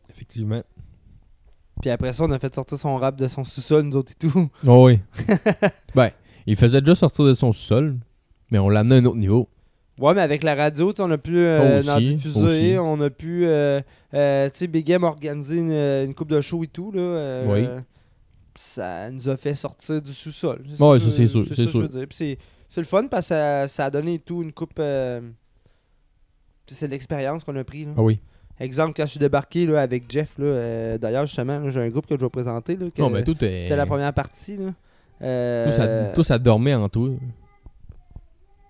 [0.08, 0.62] Effectivement.
[1.82, 4.28] Puis après ça, on a fait sortir son rap de son sous-sol, nous autres et
[4.28, 4.48] tout.
[4.66, 4.98] Oh oui.
[5.94, 6.10] ben,
[6.46, 7.96] il faisait déjà sortir de son sous-sol,
[8.50, 9.48] mais on l'a amené à un autre niveau.
[9.98, 12.78] Ouais, mais avec la radio, on a pu euh, Aussi, en diffuser, aussi.
[12.78, 13.80] on a pu, euh,
[14.14, 17.42] euh, tu sais, Big M a organisé une, une coupe de show et tout, là.
[17.46, 17.66] Oui.
[18.56, 20.62] Ça nous a fait sortir du sous-sol.
[20.80, 22.06] Ouais, ça, c'est sûr, c'est que je veux sûr.
[22.10, 22.38] c'est-
[22.76, 24.80] le fun parce que ça, ça a donné tout une coupe...
[26.66, 27.92] c'est l'expérience qu'on a pris, là.
[27.96, 28.20] Ah oui.
[28.60, 32.06] Exemple, quand je suis débarqué là, avec Jeff, là, euh, d'ailleurs, justement, j'ai un groupe
[32.08, 32.74] que je vais présenter.
[32.76, 33.60] Là, que- Non, mais tout est.
[33.60, 34.56] C'était la première partie.
[34.56, 34.72] Là.
[35.70, 37.10] Tout ça, tout ça dormait en toi.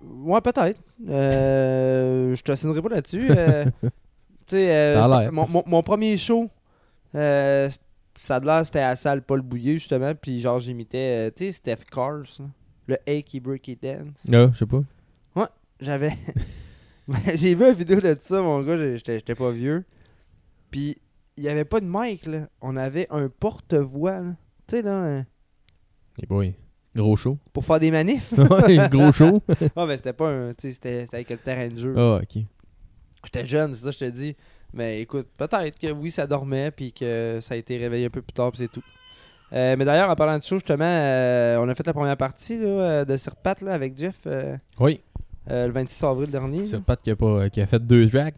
[0.00, 0.80] Ouais, peut-être.
[1.08, 3.28] Euh, je te signerai pas là-dessus.
[3.30, 3.64] Euh,
[4.52, 4.94] euh,
[5.30, 6.50] mon, mon- mon premier show,
[7.14, 7.68] euh,
[8.16, 10.14] ça a l'air, c'était à la salle Paul Bouillet, justement.
[10.14, 12.44] Puis genre, j'imitais, euh, tu sais, Steph Cars, là.
[12.86, 14.24] le Achy Breaky Dance.
[14.28, 14.82] Là, je sais pas.
[15.80, 16.12] J'avais.
[17.06, 19.82] Ben, J'ai vu une vidéo de ça, mon gars, j'étais pas vieux.
[20.70, 20.98] Puis,
[21.38, 22.48] il y avait pas de mic, là.
[22.60, 24.34] On avait un porte-voix, là.
[24.66, 25.22] Tu sais, là,
[26.20, 26.54] Et boy.
[26.98, 27.38] Gros show.
[27.52, 28.32] pour faire des manifs.
[28.36, 29.40] Ouais, gros show.
[29.76, 30.52] Ah, ben, c'était pas un.
[30.58, 31.94] C'était avec le terrain de jeu.
[31.96, 32.42] Ah, ok.
[33.24, 34.36] J'étais jeune, c'est ça, je te dis.
[34.74, 38.20] Mais écoute, peut-être que oui, ça dormait, puis que ça a été réveillé un peu
[38.20, 38.82] plus tard, puis c'est tout.
[39.52, 42.58] Euh, mais d'ailleurs, en parlant de show, justement, euh, on a fait la première partie
[42.58, 45.00] là, euh, de Sirpat là, avec Jeff euh, Oui.
[45.48, 46.66] le 26 avril dernier.
[46.66, 48.34] C'est Pat qui a, pas, qui a fait deux tracks.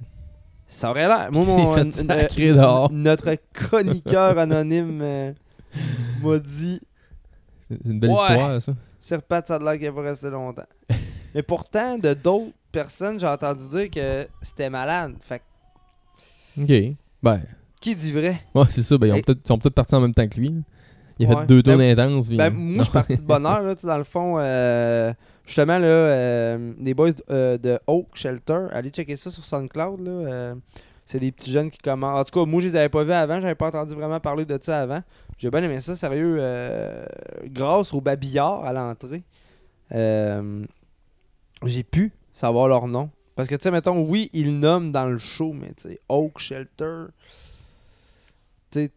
[0.69, 1.31] Ça aurait l'air.
[1.33, 2.93] Moi, mon, fait sacrer dehors.
[2.93, 5.35] notre chroniqueur anonyme
[6.23, 6.81] m'a dit
[7.71, 8.17] C'est une belle Ouais.
[8.17, 8.73] histoire, ça.
[9.01, 10.67] Sirpat, ça a l'air qu'il va rester longtemps.
[11.35, 15.15] mais pourtant, de d'autres personnes, j'ai entendu dire que c'était malade.
[15.21, 15.43] Fait
[16.61, 16.73] Ok.
[17.23, 17.41] Ben,
[17.81, 18.41] qui dit vrai?
[18.55, 18.99] Ouais, c'est ça.
[18.99, 20.53] Ben, ils, ont Et- peut-être- sont peut-être partis en même temps que lui.
[21.19, 21.37] Il a Ouais.
[21.43, 22.29] fait deux tours Ben, intenses.
[22.29, 24.37] puis- Ben, moi, je suis parti de bonne heure, là, tu sais, dans le fond.
[24.39, 25.13] euh,
[25.45, 30.01] justement, là, euh, les boys euh, de Oak Shelter, allez checker ça sur SoundCloud.
[30.01, 30.55] Là, euh,
[31.11, 32.21] c'est des petits jeunes qui commencent.
[32.21, 33.41] En tout cas, moi, je les avais pas vus avant.
[33.41, 35.03] J'avais pas entendu vraiment parler de ça avant.
[35.39, 36.37] J'ai bien aimé ça, sérieux.
[36.39, 37.05] euh,
[37.47, 39.23] grâce au babillard à l'entrée,
[39.93, 40.65] euh,
[41.65, 43.11] j'ai pu savoir leur nom.
[43.37, 46.39] Parce que, tu sais, mettons, oui, ils nomment dans le show, mais tu sais, Oak
[46.39, 47.07] Shelter.
[48.71, 48.91] Tu sais,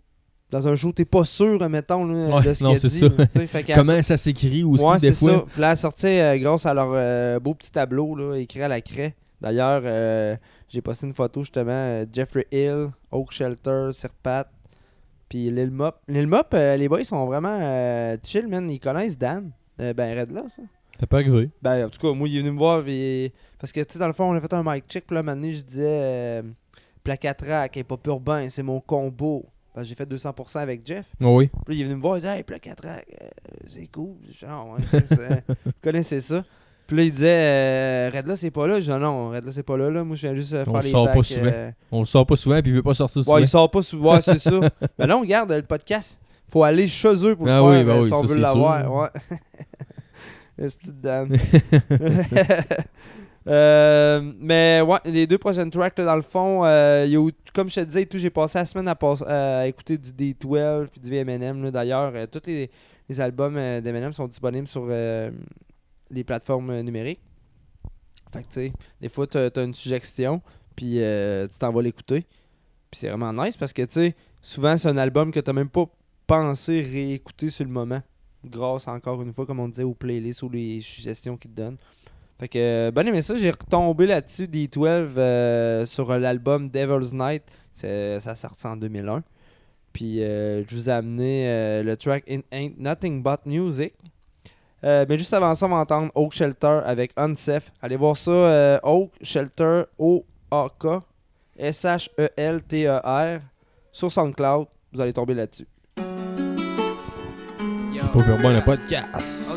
[0.51, 2.99] dans un show, t'es pas sûr, mettons, là, Ouais, de ce non, qu'il dit.
[2.99, 3.47] ça.
[3.47, 5.31] fait Comment ça s'écrit aussi, Ouais, des c'est fois?
[5.39, 5.45] ça.
[5.51, 8.81] Puis là, sortait euh, grâce à leur euh, beau petit tableau là, écrit à la
[8.81, 9.15] craie.
[9.41, 10.35] D'ailleurs, euh,
[10.73, 11.71] j'ai posté une photo justement.
[11.71, 14.49] euh, Jeffrey Hill, Oak Shelter, Sirpat,
[15.29, 15.99] puis Lil Mop.
[16.07, 18.69] Lil Mop, euh, les boys sont vraiment euh, chill, man.
[18.69, 19.51] Ils connaissent Dan.
[19.77, 20.61] Ben, Red là, ça.
[20.97, 21.49] T'as pas arrivé.
[21.61, 22.83] Ben, en tout cas, moi, il est venu me voir.
[22.83, 25.05] puis- Parce que, tu sais, dans le fond, on a fait un mic check.
[25.07, 26.41] Puis là, donné, je disais euh,
[27.03, 29.45] Placatrack et pas urbain, c'est mon combo.
[29.73, 31.05] Parce que j'ai fait 200% avec Jeff.
[31.23, 31.47] Oh oui.
[31.65, 33.27] Puis là, il est venu me voir, il dit Hey, Placatrack, euh,
[33.67, 34.15] c'est cool.
[34.29, 36.45] Genre, ouais, vous connaissez ça.
[36.93, 38.79] Puis là, il disait euh, Redla, c'est pas là.
[38.79, 39.89] Je dis Non, Redla, c'est pas là.
[39.89, 40.03] là.
[40.03, 41.41] Moi, je viens juste On faire le les sort pas souvent.
[41.51, 43.35] euh, On le sort pas souvent, puis il veut pas sortir souvent.
[43.35, 44.13] Ouais, il sort pas souvent.
[44.13, 44.51] Ouais, c'est ça.
[44.99, 46.19] Mais là, on regarde euh, le podcast.
[46.51, 48.37] Faut aller chez eux pour le Ah faire oui, ben euh, oui, si on veut
[48.37, 48.93] l'avoir.
[48.95, 49.07] Ouais.
[50.63, 50.77] Est-ce?
[53.45, 57.67] Euh, mais ouais, les deux prochaines tracks, là, dans le fond, euh, y a comme
[57.69, 61.09] je te disais, tout, j'ai passé la semaine à, à écouter du D12 puis du
[61.09, 61.61] VMNM.
[61.63, 61.71] là.
[61.71, 62.71] D'ailleurs, tous les,
[63.09, 64.85] les albums d'Eminem sont disponibles sur
[66.13, 67.21] les plateformes euh, numériques.
[68.33, 70.41] Fait que tu sais, des fois, tu as, une suggestion,
[70.75, 72.25] puis euh, tu t'en vas l'écouter.
[72.89, 75.69] Puis c'est vraiment nice parce que tu sais, souvent, c'est un album que tu même
[75.69, 75.85] pas
[76.25, 78.01] pensé réécouter sur le moment.
[78.43, 81.77] Grâce, encore une fois, comme on disait, aux playlists ou les suggestions qu'ils te donnent.
[82.39, 87.43] Fait que, euh, ben aimé ça, j'ai retombé là-dessus D12 euh, sur l'album Devil's Night.
[87.73, 89.23] Ça sorti en 2001.
[89.93, 93.93] Puis je vous ai amené le track In Ain't Nothing But Music.
[94.83, 97.71] Euh, mais juste avant ça, on va entendre Oak Shelter avec Unsef.
[97.81, 100.85] Allez voir ça, euh, Oak Shelter, O-A-K,
[101.57, 103.39] S-H-E-L-T-E-R,
[103.91, 104.67] sur SoundCloud.
[104.91, 105.67] Vous allez tomber là-dessus.
[108.13, 109.49] Pas faire bon le podcast.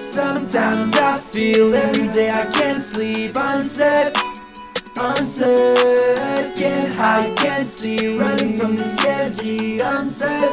[0.00, 3.36] Sometimes I feel every day I can't sleep.
[3.36, 4.14] Unsaid,
[5.00, 8.16] unsaid, can't hide, can't see.
[8.16, 9.80] Running from the scary.
[9.80, 10.50] Unsaid,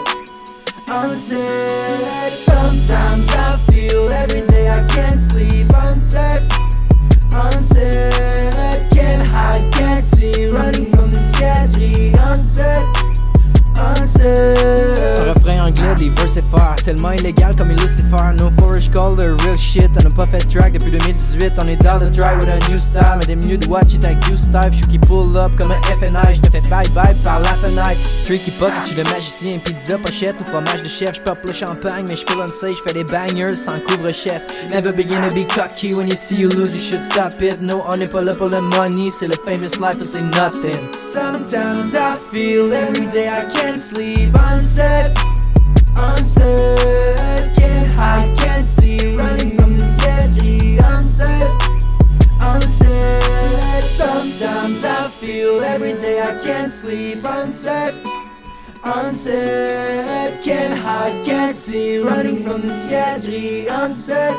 [0.87, 2.31] unsaid.
[2.31, 5.67] Sometimes I feel every day I can't sleep.
[5.83, 6.43] Unsaid,
[7.33, 10.47] unsaid, can't hide, can't see.
[10.47, 12.13] Running from the scary.
[12.29, 12.85] Unsaid,
[13.77, 15.36] unsaid.
[15.67, 18.31] Anglais, des verses FR Tellement illégal comme il Lucifer.
[18.39, 19.89] No Forest Call, the real shit.
[20.01, 22.79] On a pas fait track depuis 2018 On est dans le try with a new
[22.79, 23.19] style.
[23.27, 26.35] Mais des de watch it avec you style J'suis qui pull up comme un FNI
[26.35, 27.99] J'te fais bye bye par la fenêtre.
[28.25, 29.59] Tricky pocket, j'suis le magicien.
[29.59, 31.15] Pizza, pochette ou fromage de chef.
[31.15, 34.43] J'pop le champagne mais j'feel unsafe J'fais des bangers sans couvre-chef.
[34.71, 36.73] Never begin to be cocky When you see you lose.
[36.73, 37.61] You should stop it.
[37.61, 39.11] No, on est pas là pour le money.
[39.11, 40.87] C'est le famous life, c'est nothing.
[41.13, 44.35] Sometimes I feel every day I can't sleep.
[44.51, 45.17] Unsaid,
[45.99, 49.15] unsaid, can't hide, can't see.
[49.15, 50.77] Running from the scary.
[50.77, 51.43] Unsaid,
[52.41, 53.83] unsaid.
[53.83, 57.23] Sometimes I feel every day I can't sleep.
[57.23, 57.95] Unsaid,
[58.83, 61.97] unsaid, can't hide, can't see.
[61.99, 63.67] Running from the scary.
[63.67, 64.35] Unsaid,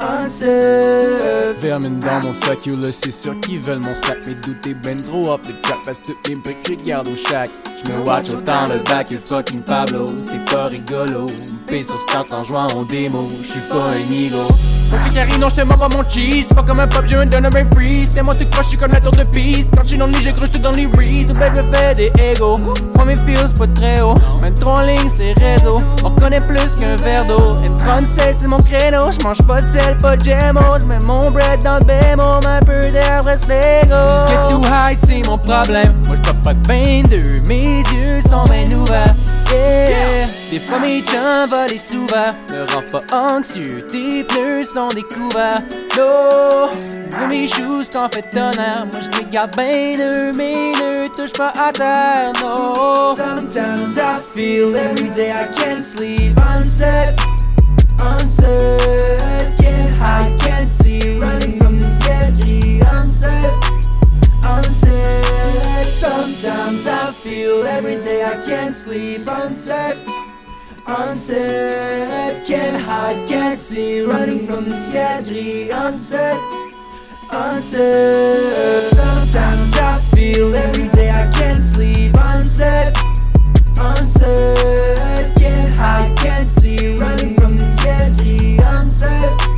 [0.00, 1.28] unsafe.
[1.60, 4.96] Vermine dans mon sac, yo là c'est sûr qu'ils veulent mon stack Mais douter ben
[5.02, 7.48] trop up le cap Parce que je garde au shack
[7.84, 11.26] J'me watch autant le back que fucking Pablo C'est pas rigolo.
[11.66, 14.42] P sur start en jouant en démo J'suis pas un ego.
[14.92, 17.46] Ok Carrie non j'te mens pas mon cheese Pas comme un pop je me donne
[17.46, 18.10] un freeze.
[18.10, 20.22] T'es moi tout croche j'suis comme la tour de piste Quand j'suis dans le lit
[20.22, 22.54] j'écroche tout dans les reads Belle je fais des égos
[22.94, 24.14] Prends mes feels pas très haut.
[24.42, 27.40] Même trop en ligne c'est réseau On reconnaît plus qu'un verre d'eau.
[27.40, 31.62] On sel c'est mon créneau J'mange pas de sel pas de gemmo J'mets mon bread
[31.62, 33.96] dans le bémo Un peu d'air reste Lego.
[34.28, 35.94] Get too high c'est mon problème.
[36.06, 39.14] Moi j'pop pas de 22 Mes yeux sont bien ouverts.
[39.50, 40.26] Yeah.
[40.50, 45.62] Des fois mes chums volent souvent Me rend pas anxieux Tes pneus sont découverts.
[45.96, 46.68] No.
[47.30, 48.86] Mes shoes t'en fais tonnerre.
[48.92, 53.14] Moi je les garde bien nœuds Mes nœuds touchent pas à terre No.
[53.16, 56.38] Sometimes I feel every day I can't sleep.
[56.54, 57.18] Unsaid,
[58.00, 59.57] unsaid,
[60.00, 63.52] hide, can't see, running from the scary unsaid,
[64.44, 65.86] unsaid.
[65.86, 69.96] Sometimes I feel every day I can't sleep unsaid,
[72.46, 76.38] can't hide, can't see, running from the scary unsaid.
[77.30, 78.84] Unsaid.
[78.84, 82.96] Sometimes I feel every day I can't sleep unsaid.
[83.78, 89.57] Unsaid, can't hide, can't see, running from the scary unsaid,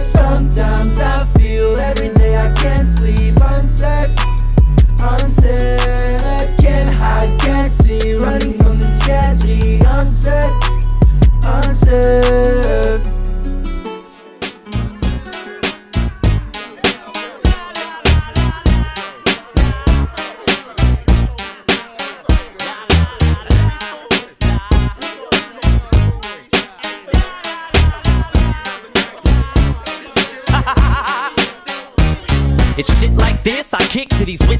[0.00, 4.10] Sometimes I feel every day I can't sleep unsaid,
[6.58, 10.52] can't hide, can't see, running from the scary unsaid,
[11.44, 13.11] unsaid.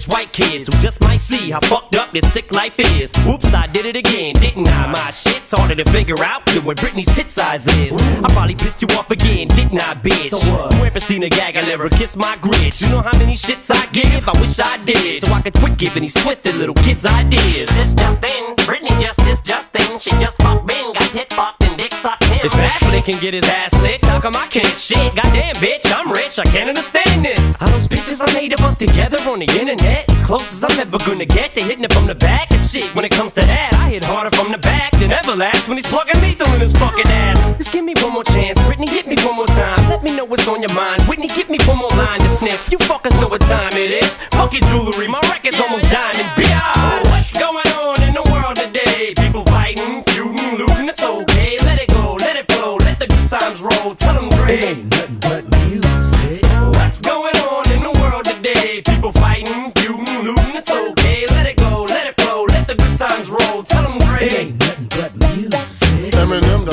[0.09, 3.13] White kids who just might see how fucked up this sick life is.
[3.27, 4.93] Whoops, I did it again, didn't I?
[4.93, 7.93] My shit's harder to figure out than what Britney's tit size is.
[8.23, 10.31] I probably pissed you off again, didn't I, bitch?
[10.31, 10.75] So what?
[10.75, 11.29] And Christina
[11.73, 12.83] never kiss my grits.
[12.83, 14.29] You know how many shits I give?
[14.29, 17.69] I wish I did, so I could quit giving these twisted little kids ideas.
[17.71, 19.99] This just in, Britney just this just in.
[19.99, 22.23] She just fucked Ben, got hit fucked dick sucked.
[22.31, 25.15] If Ashley can get his ass licked, how come I can't shit?
[25.15, 27.43] Goddamn, bitch, I'm rich, I can't understand this.
[27.61, 30.11] Are those pictures I made of us together on the internet?
[30.11, 32.87] As close as I'm ever gonna get to hitting it from the back and shit.
[32.95, 35.87] When it comes to that, I hit harder from the back than Everlast when he's
[35.87, 37.57] plugging lethal in his fucking ass.
[37.59, 39.79] Just give me one more chance, Britney, hit me one more time.
[39.89, 41.03] Let me know what's on your mind.
[41.03, 42.71] Whitney, give me one more line to sniff.
[42.71, 44.11] You fuckers know what time it is.
[44.39, 45.22] Fuck your jewelry, my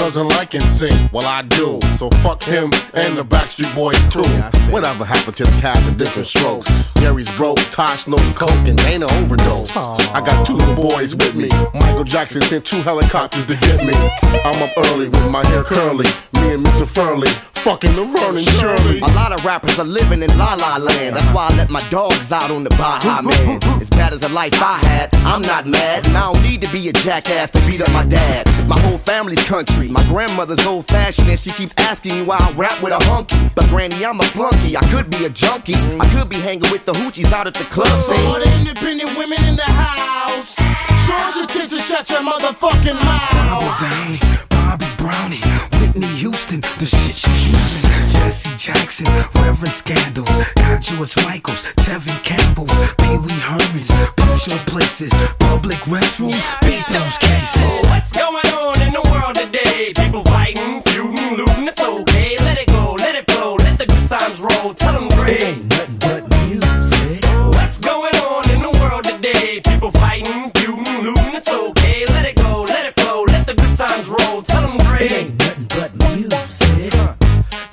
[0.09, 1.79] doesn't like sing well I do.
[1.95, 4.25] So fuck him and the Backstreet Boys too.
[4.71, 6.67] Whatever happened to the cast of different strokes?
[6.95, 9.77] Gary's broke, Tosh no coke, and ain't an overdose.
[9.77, 11.49] I got two boys with me.
[11.75, 13.93] Michael Jackson sent two helicopters to get me.
[14.43, 16.05] I'm up early with my hair curly.
[16.33, 16.87] Me and Mr.
[16.87, 18.99] Furley, fucking the Vernon Shirley.
[18.99, 21.15] A lot of rappers are living in la la land.
[21.15, 23.59] That's why I let my dogs out on the Baja man.
[23.81, 26.07] As bad as the life I had, I'm not mad.
[26.07, 28.47] And I don't need to be a jackass to beat up my dad.
[28.67, 29.87] My whole family's country.
[29.87, 33.37] My grandmother's old fashioned and she keeps asking me why I rap with a hunky.
[33.55, 34.77] But granny, I'm a flunky.
[34.77, 35.75] I could be a junkie.
[35.75, 39.17] I could be hanging with the hoochies out at the club For all the independent
[39.17, 40.55] women in the house,
[41.05, 43.79] show your tits and shut your motherfucking mouth.
[43.81, 44.19] Dane,
[44.49, 45.41] Bobby Brownie,
[45.89, 47.89] Whitney Houston, the shit she's using.
[48.13, 52.67] Jesse Jackson, Reverend Scandals, got George Michaels, Tevin Campbell,
[53.01, 53.89] Pee Wee Hermans,
[54.37, 57.89] show places, public restrooms, beat those cases.
[57.89, 59.91] What's going on in the world today?
[59.95, 60.21] People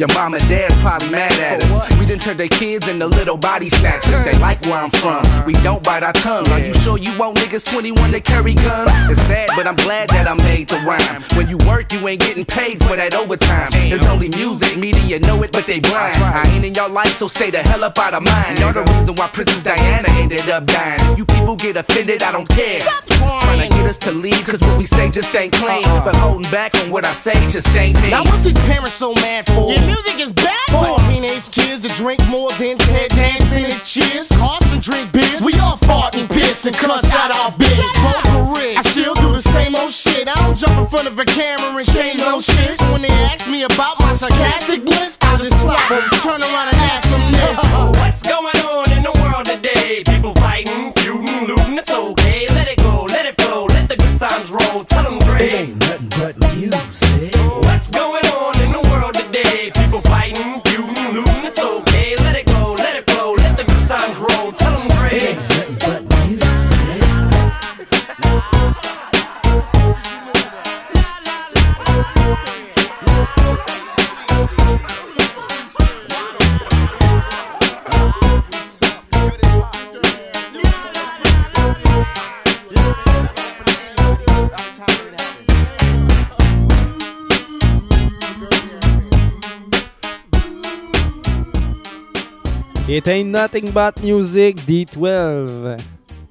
[0.08, 1.95] Your mom and dad probably mad at us.
[2.16, 4.24] We done turned their kids into little body snatchers.
[4.24, 5.22] They like where I'm from.
[5.44, 6.48] We don't bite our tongue.
[6.48, 8.90] Are you sure you want niggas 21 that carry guns?
[9.10, 11.22] It's sad, but I'm glad that I'm made to rhyme.
[11.36, 13.68] When you work, you ain't getting paid for that overtime.
[13.74, 16.16] It's only music, media know it, but they blind.
[16.22, 18.56] I ain't in your life, so stay the hell up out of mine.
[18.56, 20.98] You're the reason why Princess Diana ended up dying.
[21.12, 22.80] If you people get offended, I don't care.
[22.80, 25.84] Trying to get us to leave, cause what we say just ain't clean.
[25.84, 26.04] Uh-uh.
[26.04, 28.10] But holding back on what I say just ain't me.
[28.10, 29.70] Now what's these parents so mad for?
[29.70, 34.28] Your music is bad for teenage kids that drink more than Ted dancing and cheers.
[34.28, 35.42] Cost and drink beers.
[35.42, 37.90] We all fart and piss and cuss out our biz.
[38.00, 38.78] Broke.
[38.78, 40.28] I still do the same old shit.
[40.28, 42.76] I don't jump in front of a camera and change no shit.
[42.76, 46.76] So when they ask me about my sarcasticness, I just slap them, turn around and
[46.94, 47.58] ask them this.
[47.98, 50.04] What's going on in the world today?
[50.06, 52.46] People fighting, feuding, looting, it's okay.
[52.50, 54.84] Let it go, let it flow, let the good times roll.
[54.84, 55.52] Tell them great.
[55.52, 57.32] ain't nothing but music.
[57.38, 57.65] Oh.
[92.96, 95.76] It ain't nothing but music, D12.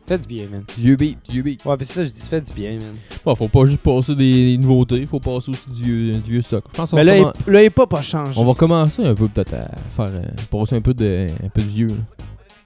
[0.08, 0.64] Fait du bien, man.
[0.78, 1.66] Dieu beat, Dieu beat.
[1.66, 2.94] Ouais, pis ça, je dis, fait du bien, man.
[3.24, 6.64] Bon, faut pas juste passer des nouveautés, faut passer aussi du, vieux- du vieux stock.
[6.72, 8.34] Je pense qu'on Mais là, il- là, il est pas pas changé.
[8.36, 11.62] On va commencer un peu peut-être à faire euh, passer un peu de un peu
[11.62, 11.88] de vieux.
[11.88, 11.94] là.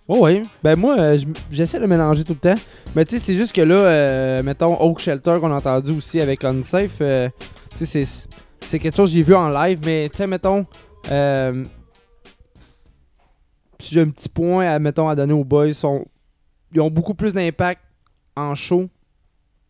[0.09, 0.43] Oh oui.
[0.63, 2.61] Ben moi, euh, je- j'essaie de mélanger tout le temps.
[2.95, 6.19] Mais tu sais, c'est juste que là, euh, mettons, Oak Shelter qu'on a entendu aussi
[6.19, 7.29] avec Unsafe, euh,
[7.77, 8.27] tu sais, c'est-
[8.65, 10.65] c'est quelque chose que j'ai vu en live, mais tu sais, mettons,
[11.11, 11.63] euh,
[13.79, 16.05] si j'ai un petit point à, mettons, à donner aux boys, sont,
[16.73, 17.81] ils ont beaucoup plus d'impact
[18.35, 18.89] en show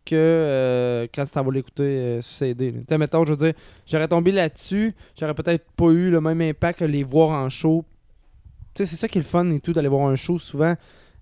[0.06, 2.72] que euh, quand tu t'en vas l'écouter euh, sur CD.
[2.74, 3.54] Tu sais, mettons, je veux dire,
[3.86, 7.86] j'aurais tombé là-dessus, j'aurais peut-être pas eu le même impact que les voir en show.
[8.74, 10.40] Tu sais, c'est ça qui est le fun et tout, d'aller voir un show.
[10.40, 10.76] Souvent,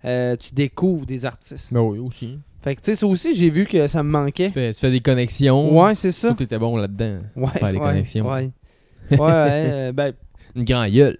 [0.05, 1.73] euh, tu découvres des artistes.
[1.73, 2.39] Ben oui, aussi.
[2.61, 4.47] Fait que, tu sais, ça aussi, j'ai vu que ça me manquait.
[4.47, 5.77] Tu fais, tu fais des connexions.
[5.77, 6.33] Ouais, c'est ça.
[6.33, 7.19] Tout était bon là-dedans.
[7.35, 8.27] Ouais, Faire des ouais, connexions.
[8.29, 8.51] ouais.
[9.11, 10.13] Ouais, ouais, euh, ben,
[10.55, 11.17] Une grande gueule.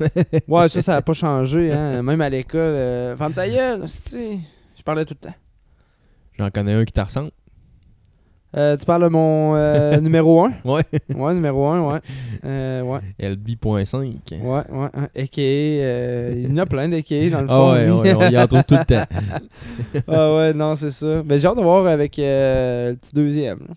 [0.48, 1.72] ouais, ça, ça n'a pas changé.
[1.72, 2.02] Hein.
[2.02, 5.34] Même à l'école, euh, ta gueule, je parlais tout le temps.
[6.38, 7.30] J'en connais un qui te ressemble.
[8.56, 10.82] Euh, tu parles de mon euh, numéro 1 Ouais.
[11.12, 12.00] Ouais, numéro 1, ouais.
[12.44, 13.00] Euh, ouais.
[13.18, 13.96] LB.5.
[14.30, 15.28] Ouais, ouais.
[15.38, 17.72] euh, il y en a plein d'AKA dans le Ah fond.
[17.72, 17.92] ouais, lui.
[17.92, 19.04] ouais, on y en trouve tout le temps.
[20.08, 21.22] ah ouais, non, c'est ça.
[21.24, 23.58] Mais j'ai hâte de voir avec le petit deuxième.
[23.60, 23.74] là.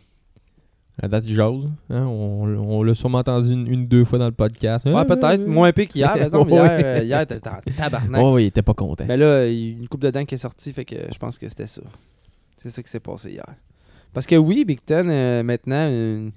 [1.01, 1.53] À date, il jase.
[1.91, 2.05] Hein?
[2.05, 4.85] On, on l'a sûrement entendu une, une deux fois dans le podcast.
[4.85, 5.45] Ouais, peut-être.
[5.45, 6.51] Moins épais qu'hier, par exemple.
[6.51, 6.57] Ouais.
[6.57, 8.21] Hier, euh, hier t'étais en tabarnak.
[8.21, 9.05] Oh, oui, il était pas content.
[9.07, 11.17] Mais là, il y a une coupe de dents qui est sortie, fait que je
[11.19, 11.81] pense que c'était ça.
[12.63, 13.45] C'est ça qui s'est passé hier.
[14.13, 16.31] Parce que oui, Big Ten, euh, maintenant, une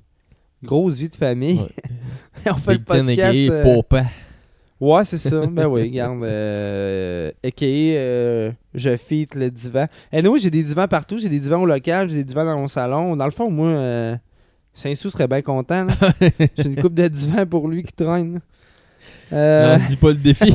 [0.62, 1.60] grosse vie de famille.
[2.46, 3.30] On fait Big le Ten, podcast.
[3.30, 4.06] aka euh, Papa.
[4.80, 5.46] Ouais, c'est ça.
[5.46, 6.24] ben oui, regarde.
[6.24, 7.30] Euh,
[7.62, 9.86] euh, je feat le divan.
[10.10, 11.18] Et nous, j'ai des divans partout.
[11.18, 13.14] J'ai des divans au local, j'ai des divans dans mon salon.
[13.14, 14.16] Dans le fond, moi, euh,
[14.74, 15.86] Saint-Sou serait bien content.
[16.20, 18.40] j'ai une coupe de divan pour lui qui traîne.
[19.32, 19.76] Euh...
[19.76, 20.54] Non, dis pas le défi.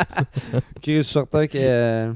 [0.82, 2.12] Chris, je suis certain que.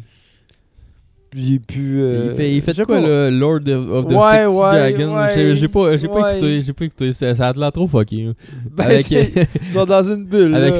[1.32, 2.00] J'ai pu.
[2.00, 5.14] euh, il fait, il fait quoi, le Lord of, the Ouais, Six ouais, Dragons?
[5.16, 6.32] ouais, J'ai- pas, j'ai pas ouais.
[6.36, 7.12] écouté, j'ai pas écouté.
[7.12, 8.24] Ça, ça a de l'air trop fucké.
[8.24, 8.32] là.
[8.76, 10.54] Ben, avec, ils sont dans une bulle.
[10.54, 10.76] avec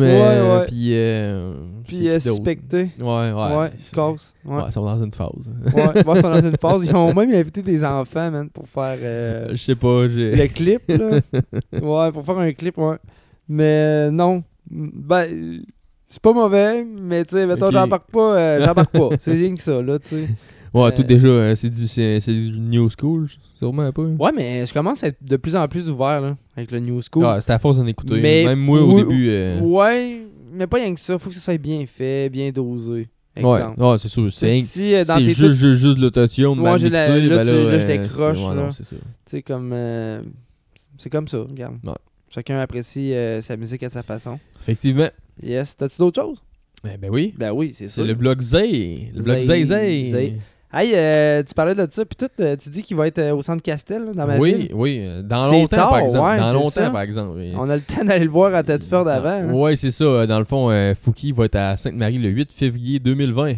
[0.00, 0.88] Ouais, euh, puis...
[0.94, 1.52] Euh,
[1.86, 2.88] Puis c'est euh, suspecté.
[3.00, 3.32] Ouais, ouais.
[3.32, 3.70] Ouais.
[4.44, 4.62] Ouais.
[4.68, 5.50] Ils sont dans une phase.
[5.74, 6.84] Ouais, ils sont dans une phase.
[6.84, 8.98] Ils ont même invité des enfants, man, pour faire.
[9.52, 10.34] Je sais pas, j'ai...
[10.36, 11.20] le clip, là.
[11.72, 12.96] ouais, pour faire un clip, ouais.
[13.48, 14.42] Mais non.
[14.70, 15.62] Ben,
[16.10, 17.72] c'est pas mauvais, mais tu sais, mettons, Ok.
[17.72, 18.36] j'embarque pas.
[18.38, 19.08] euh, j'embarque pas.
[19.20, 20.28] C'est rien que ça, là, tu sais.
[20.72, 23.26] Ouais, Euh, tout déjà, euh, c'est du, du new school,
[23.58, 24.14] sûrement un peu.
[24.18, 27.00] Ouais, mais je commence à être de plus en plus ouvert, là, avec le New
[27.02, 27.24] School.
[27.26, 28.20] Ah, c'est à force d'en écouter.
[28.20, 29.28] Mais Même moi, au oui, début...
[29.30, 30.20] euh, Ouais,
[30.52, 31.18] mais pas rien que ça.
[31.18, 33.08] Faut que ça soit bien fait, bien dosé.
[33.36, 33.82] Ouais, Exemple.
[33.82, 34.32] ouais, c'est sûr.
[34.32, 37.78] C'est, si, euh, juste, toutes- juste, juste l'autotune, Moi, j'ai la- là, ben tu- là,
[37.78, 38.62] je décroche, c'est- ouais, là.
[38.62, 38.96] non, c'est ça.
[38.96, 39.70] Tu sais, comme.
[39.72, 40.20] euh,
[40.98, 41.76] c'est comme ça, regarde.
[41.84, 41.92] Ouais.
[42.32, 44.38] Chacun apprécie euh, sa musique à sa façon.
[44.60, 45.08] Effectivement.
[45.42, 45.76] Yes.
[45.76, 46.42] T'as-tu d'autres choses?
[46.84, 47.34] Eh ben oui.
[47.36, 47.96] Ben oui, c'est ça.
[47.96, 49.10] C'est le blog Zay.
[49.14, 50.38] Le blog Zay Zay.
[50.72, 53.34] Hey, euh, tu parlais de ça, puis tout, euh, tu dis qu'il va être euh,
[53.34, 54.70] au centre Castel, là, dans ma Oui, ville.
[54.72, 55.00] oui.
[55.04, 56.28] euh, Dans longtemps, tard, par exemple.
[56.28, 56.90] ouais, dans longtemps, ça.
[56.90, 57.32] par exemple.
[57.38, 57.52] oui.
[57.56, 59.30] On a le temps d'aller le voir à Tedford avant.
[59.30, 59.52] hein.
[59.52, 60.28] Ouais, c'est ça.
[60.28, 63.54] Dans le fond, Fouki va être à Sainte-Marie le 8 février 2020.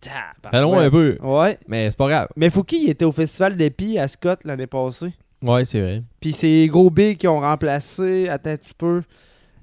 [0.00, 0.52] Tabarnak.
[0.52, 1.18] Très loin un peu.
[1.22, 1.58] Ouais.
[1.68, 2.28] Mais c'est pas grave.
[2.36, 5.12] Mais Fouki, il était au Festival d'Épi à Scott l'année passée.
[5.42, 6.02] Ouais, c'est vrai.
[6.20, 8.28] Puis c'est gros bigs qui ont remplacé.
[8.28, 9.02] Attends un petit peu.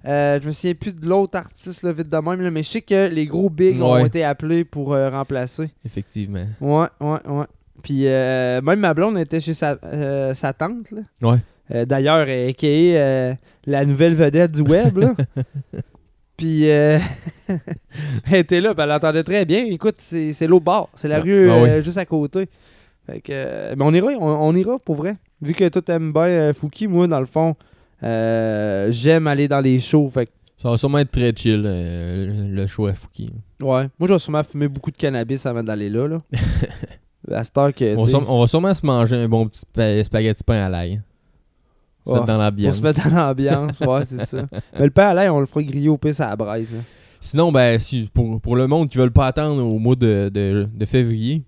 [0.05, 2.69] Euh, je me souviens plus de l'autre artiste, là, vite de même, là, mais je
[2.69, 5.69] sais que les gros bigs ont été appelés pour euh, remplacer.
[5.85, 6.45] Effectivement.
[6.59, 7.45] Ouais, ouais, ouais.
[7.81, 10.91] Puis euh, même ma blonde était chez sa, euh, sa tante.
[10.91, 11.01] Là.
[11.21, 11.85] Ouais.
[11.85, 13.33] D'ailleurs, aka euh,
[13.65, 14.97] la nouvelle vedette du web.
[14.97, 15.13] Là.
[16.37, 17.01] puis elle
[18.31, 19.65] était là, puis elle entendait très bien.
[19.65, 20.89] Écoute, c'est l'autre bord.
[20.95, 21.69] C'est la Ah, rue ah oui.
[21.69, 22.47] euh, juste à côté.
[23.05, 25.15] Fait que, mais on ira, on, on ira pour vrai.
[25.41, 27.55] Vu que toi t'aimes bien Fouki, moi dans le fond,
[28.03, 30.09] euh, j'aime aller dans les shows.
[30.09, 33.31] Fait que, Ça va sûrement être très chill, euh, le choix à Fouki.
[33.61, 36.07] ouais, moi je vais sûrement fumer beaucoup de cannabis avant d'aller là.
[36.07, 36.21] là.
[37.31, 37.95] à cette heure que.
[37.95, 41.01] On, va on sûrement se manger un bon petit spa- spaghetti pain à l'ail.
[42.05, 42.79] Se mettre dans l'ambiance.
[42.81, 44.45] Pour se mettre dans l'ambiance, ouais, c'est ça.
[44.77, 46.67] Mais le pain à l'ail, on le fera griller au pisse à la braise.
[46.71, 46.79] là.
[47.21, 50.67] Sinon, ben, si- pour, pour le monde qui veut pas attendre au mois de, de-
[50.73, 51.43] de février,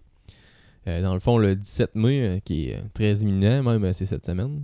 [0.88, 4.24] euh, dans le fond, le 17 mai, euh, qui est très imminent, même, c'est cette
[4.26, 4.64] semaine.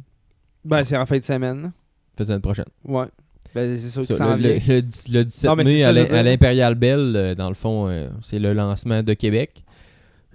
[0.63, 1.73] Ben, c'est en fin de semaine.
[2.11, 2.17] Là.
[2.17, 2.65] Fait semaine prochaine.
[2.85, 3.05] Ouais.
[3.53, 4.75] Ben, c'est sûr que Ça, ça en le, le- vient.
[4.75, 7.13] le dix- le 17 Non, mais mai, c'est à ça, l'I- le- à l'Imperial Bell,
[7.15, 9.63] euh, dans le fond, euh, c'est le lancement de Québec.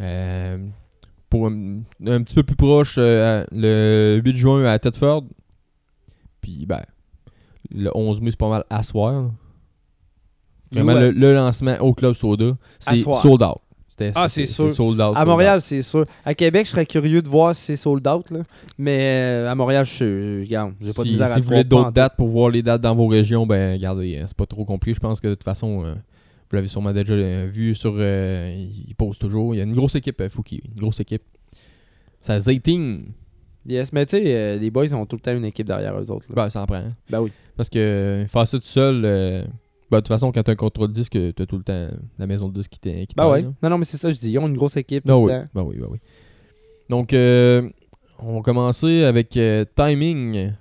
[0.00, 0.58] Euh,
[1.30, 5.24] pour un, un petit peu plus proche, euh, à- le 8 juin à Thetford.
[6.42, 6.82] Puis, ben,
[7.74, 9.30] le 11 mai, c'est pas mal à soir.
[10.72, 12.56] Vraiment, le, le lancement au Club Soda,
[12.86, 13.22] À c'est soir.
[13.22, 13.58] sold out.
[13.98, 14.70] C'était- Ah, c'est sûr.
[14.72, 15.14] sold out.
[15.16, 16.04] À Montréal, c'est sûr.
[16.24, 18.30] À Québec, je serais curieux de voir si c'est sold out.
[18.30, 18.40] Là.
[18.76, 20.40] Mais euh, à Montréal, je suis.
[20.44, 22.62] Regarde, j'ai pas de si, misère si à vous voulez d'autres dates pour voir les
[22.62, 24.94] dates dans vos régions, ben regardez, euh, c'est pas trop compliqué.
[24.94, 27.94] Je pense que de toute façon, euh, vous l'avez sûrement déjà euh, vu sur.
[27.96, 29.54] euh, ils postent toujours.
[29.54, 30.62] Il y a une grosse équipe, Fouki.
[30.74, 31.22] Une grosse équipe.
[32.20, 33.12] Ça Zayting.
[33.68, 36.10] Yes, mais tu sais, euh, les boys ont tout le temps une équipe derrière eux
[36.10, 36.26] autres.
[36.28, 36.34] là.
[36.36, 36.76] Ben, ça en prend.
[36.76, 36.92] hein.
[37.10, 37.32] Ben oui.
[37.56, 39.42] Parce que euh, faire ça tout seul, euh,
[39.90, 42.48] ben, de toute façon, quand t'as un contrôle disque, t'as tout le temps la maison
[42.48, 43.08] de disque qui t'aide.
[43.16, 43.42] Ben ouais.
[43.62, 44.30] Non, non, mais c'est ça, je dis.
[44.32, 45.04] Ils ont une grosse équipe.
[45.06, 45.98] Tout oui, ben oui, ben oui.
[46.88, 47.68] Donc, euh,
[48.18, 50.52] on va commencer avec euh, Timing.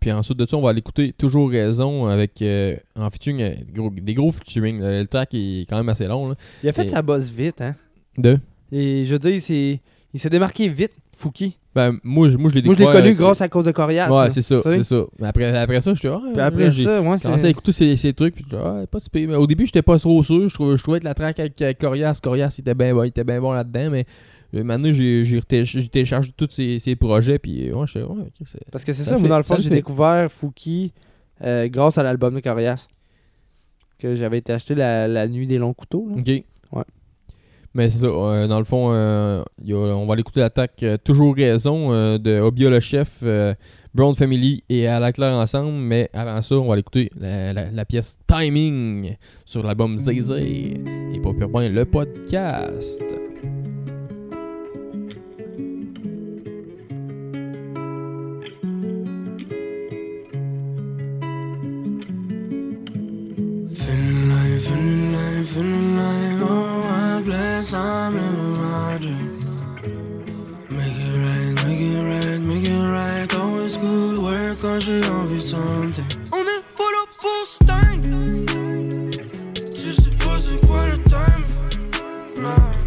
[0.00, 3.54] Puis ensuite de ça, on va aller écouter Toujours Raison avec euh, en featuring, euh,
[3.72, 4.80] gros- des gros featuring.
[4.80, 5.00] là.
[5.00, 6.28] Le track est quand même assez long.
[6.28, 6.34] Là.
[6.62, 7.74] Il a fait Et- sa bosse vite, hein.
[8.18, 8.38] De?
[8.72, 9.32] Et je veux dire,
[10.12, 11.56] il s'est démarqué vite, Fouki.
[11.76, 13.66] Ben, moi, je- moi, je l'ai Moi, je l'ai découvert connu avec- grâce à cause
[13.66, 14.10] de Corias.
[14.10, 15.04] Ouais, c'est ça, c'est ça.
[15.20, 17.96] Mais après, après ça, je suis ah, Puis après ça, commencé c'est- à écouter ces,
[17.96, 18.34] ces trucs.
[18.34, 19.28] Puis je ah, pas si pire.
[19.28, 20.48] Mais au début, j'étais pas trop sûr.
[20.48, 23.06] Je trouvais, je trouvais que la track avec euh, Corias, Corias, il était bien bon,
[23.42, 23.90] bon là-dedans.
[23.90, 24.06] Mais
[24.54, 27.38] euh, maintenant, j'ai téléchargé tous ces, ces projets.
[27.38, 28.24] Puis ouais, je ouais,
[28.72, 30.92] Parce que c'est ça moi, dans le fond, j'ai découvert Fouki
[31.44, 32.88] euh, grâce à l'album de Corias.
[33.98, 36.08] Que j'avais été acheté la, la nuit des longs couteaux.
[36.10, 36.16] là.
[36.20, 36.26] Ok.
[36.72, 36.84] Ouais.
[37.76, 41.36] Mais c'est ça, euh, dans le fond, euh, on va aller écouter l'attaque euh, Toujours
[41.36, 43.22] Raison de Obia le Chef,
[43.92, 45.72] Brown Family et À la Claire ensemble.
[45.72, 50.14] Mais avant ça, on va aller écouter la, pièce Timing sur l'album Zay
[51.12, 53.02] et pas pire ben le podcast.
[67.28, 70.60] Oh, I'm living my dreams.
[70.74, 73.34] Make it right, make it right, make it right.
[73.34, 76.02] Always good work j'ai envie de santé.
[76.32, 78.02] On est pour se tank.
[79.74, 81.44] Tu sais pas c'est quoi le time.
[82.42, 82.85] Non.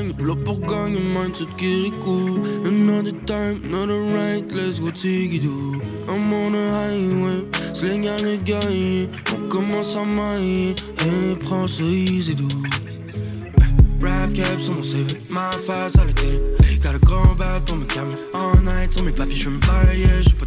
[0.00, 0.26] Pour se tank.
[0.26, 2.40] Là pour gagner, mindset Kirikou.
[2.64, 5.80] Another time, another right, let's go tigidoo.
[6.08, 7.44] I'm on a highway,
[7.74, 9.08] c'est légal de gagner.
[9.34, 10.74] On commence à mailler,
[11.06, 12.48] et prends ça easy do.
[14.32, 16.40] Sur mon CV, ma face à télé.
[16.84, 18.14] A grand pour me calmer.
[18.32, 20.46] All night sur mes papiers, je me bailler, je suis pas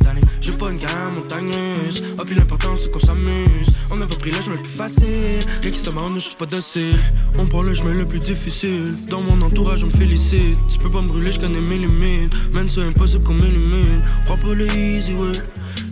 [0.58, 2.16] pas une gamme montagneuse.
[2.18, 3.68] Oh, puis l'important c'est qu'on s'amuse.
[3.92, 5.40] On n'a pas pris le chemin le plus facile.
[5.64, 6.98] Et qui se demande, je suis pas docile.
[7.38, 8.96] On prend le chemin le plus difficile.
[9.10, 10.58] Dans mon entourage, on me félicite.
[10.70, 12.34] Tu peux pas me brûler, je mes limites.
[12.56, 14.02] Même c'est impossible qu'on m'élimine.
[14.26, 15.34] Prends pas le easy way.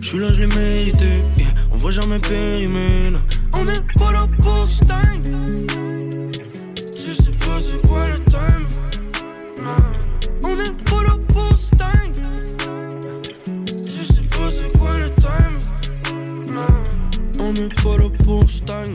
[0.00, 1.22] Je suis là, je l'ai mérité.
[1.36, 3.10] Yeah, on voit jamais périmer.
[3.10, 3.18] là.
[3.52, 4.66] On est pas là pour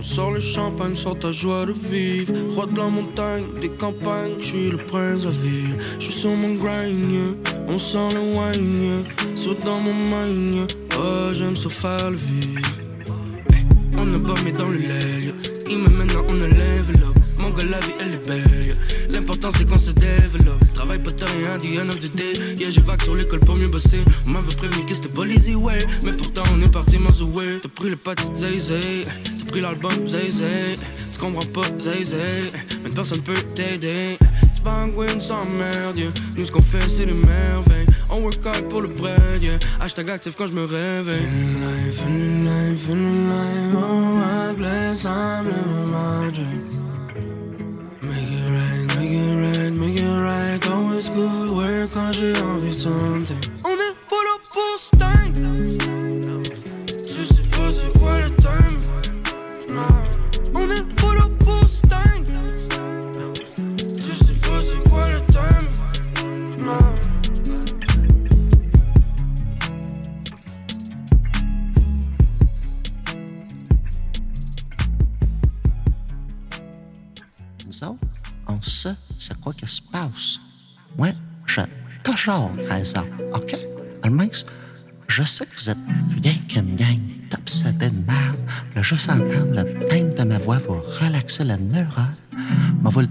[0.04, 2.34] Sors le champagne, sors ta joie de vivre.
[2.56, 5.76] Roi de la montagne, des campagnes, je suis le prince à ville.
[6.00, 7.38] Je suis sur mon grind,
[7.68, 9.28] on sent le wine, yeah.
[9.64, 10.68] Dans mon mind,
[11.00, 12.60] oh j'aime ça faire le vide.
[13.98, 15.34] On a bombé dans le lait.
[15.70, 17.16] Il me maintenant on a level up.
[17.58, 18.66] Que la vie elle est belle.
[18.68, 18.76] yeah.
[19.10, 20.62] L'important c'est qu'on se développe.
[20.76, 22.34] Travaille pas tant et the end of the day.
[22.60, 24.01] Yeah, j'ai vague sur l'école pour mieux bosser.
[24.28, 25.80] On m'avait prévenu que c'était pas l'easy way.
[26.03, 27.60] Mais pourtant on est parti miles away.
[27.64, 29.05] T'as pris le de Zay Zay.
[29.05, 30.76] T'as pris l'album Zay Zay.
[31.12, 32.51] Tu comprends pas Zay Zay.
[32.84, 34.20] Mais personne peut t'aider.
[34.53, 35.97] C'est pas un win sans merde.
[35.97, 36.10] yeah.
[36.38, 37.88] Nous ce qu'on fait c'est des merveilles.
[38.12, 39.41] On work hard pour le bread.
[39.41, 39.58] Yeah.
[39.80, 41.26] Hashtag actif quand je me réveille.
[41.26, 43.76] Feeling life, feeling life, feeling life.
[43.76, 46.76] Oh, my place, I'm living my dreams.
[51.18, 53.37] Good work quand j'ai envie de
[88.88, 92.16] juste entendre le thème de ma voix vous relaxer le neurone.
[92.82, 93.08] Mais vous le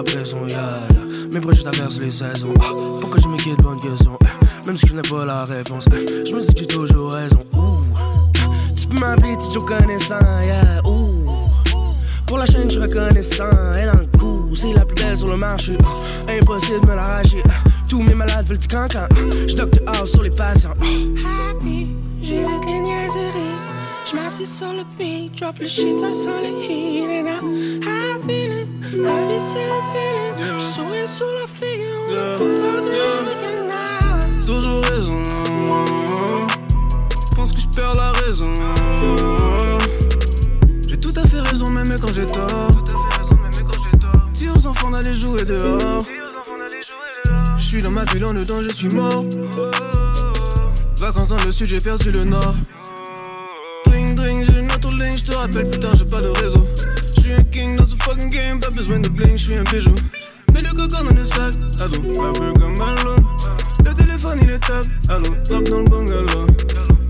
[0.00, 0.46] la pression.
[0.46, 0.56] Yeah,
[0.90, 1.40] yeah.
[1.40, 2.54] Mes les saisons.
[2.60, 4.18] Ah, pourquoi je me quitte bonne question?
[4.22, 7.12] Eh, Même si je n'ai pas la réponse, eh, je me dis que j'ai toujours
[7.12, 7.44] raison.
[7.54, 7.94] Ouh.
[8.76, 10.80] Tu peux m'appeler Tijo connaissant, yeah.
[10.86, 11.28] Ouh.
[12.26, 13.44] Pour la chaîne, je suis reconnaissant.
[13.80, 15.76] Et dans le coup, c'est la plus belle sur le marché.
[15.84, 17.42] Ah, Impossible de me l'arracher.
[17.46, 19.06] Ah, Tous mes malades veulent du cancan.
[19.46, 20.70] Je docteur house sur les patients.
[20.80, 21.88] Happy,
[22.22, 23.56] j'évite les niaiseries.
[24.10, 27.99] J'm'assis sur le beat, drop le shit, ça sent le heat.
[28.98, 30.60] La vie c'est un feeling.
[30.60, 32.44] Sourire sur la figure, on a pas
[32.82, 35.22] de Toujours raison.
[37.36, 38.52] Pense que je perds la raison.
[40.88, 42.72] J'ai tout à fait raison, même quand j'ai tort.
[44.32, 46.04] Dis aux enfants d'aller jouer dehors.
[47.58, 49.24] Je suis dans ma bulle, en dedans, je suis mort.
[50.98, 52.54] Vacances dans le sud, j'ai perdu le nord.
[53.86, 56.66] Drink, drink, j'ai une autre ligne, je te rappelle plus tard, j'ai pas de réseau.
[57.50, 59.94] King dans ce fucking game, pas besoin de bling, je un bijou.
[60.52, 63.16] Mets le coco dans le sac, ado, un peu comme lot.
[63.84, 66.46] Le téléphone il est top, allô, drop dans le bungalow.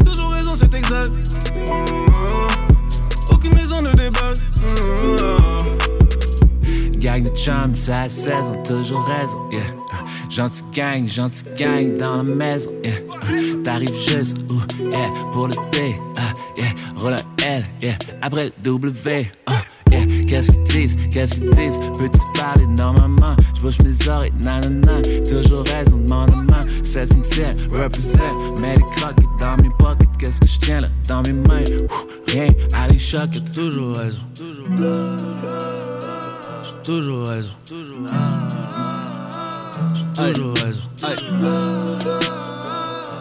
[0.04, 1.10] Toujours raison, c'est exact.
[1.68, 2.46] Oh,
[3.32, 4.34] Aucune maison ne déballe.
[4.62, 5.36] Oh,
[6.96, 9.62] Gang de chums, ça 16, ont toujours raison, yeah.
[10.28, 12.92] Gentil gang, gentil gang dans la maison, yeah.
[13.64, 14.38] T'arrives juste,
[14.90, 16.22] yeah, pour le T, ah,
[16.56, 16.66] yeah.
[17.02, 17.16] Un
[17.46, 19.52] L, yeah, après le W, ah,
[19.90, 20.04] yeah.
[20.26, 23.36] Qu'est-ce qu'ils disent, qu'est-ce qu'ils disent, peux-tu parler normalement?
[23.56, 26.66] J'bouge mes oreilles, nanana, toujours raison de mon main.
[26.84, 28.20] 16 ciel, represent,
[28.60, 31.88] mets les croquettes dans mes pockets, qu'est-ce que je tiens là, dans mes mains, ouh,
[32.28, 34.22] rien, allez, choc, toujours raison.
[36.62, 37.54] J'ai toujours raison.
[37.66, 37.74] J'ai
[40.22, 40.84] toujours raison.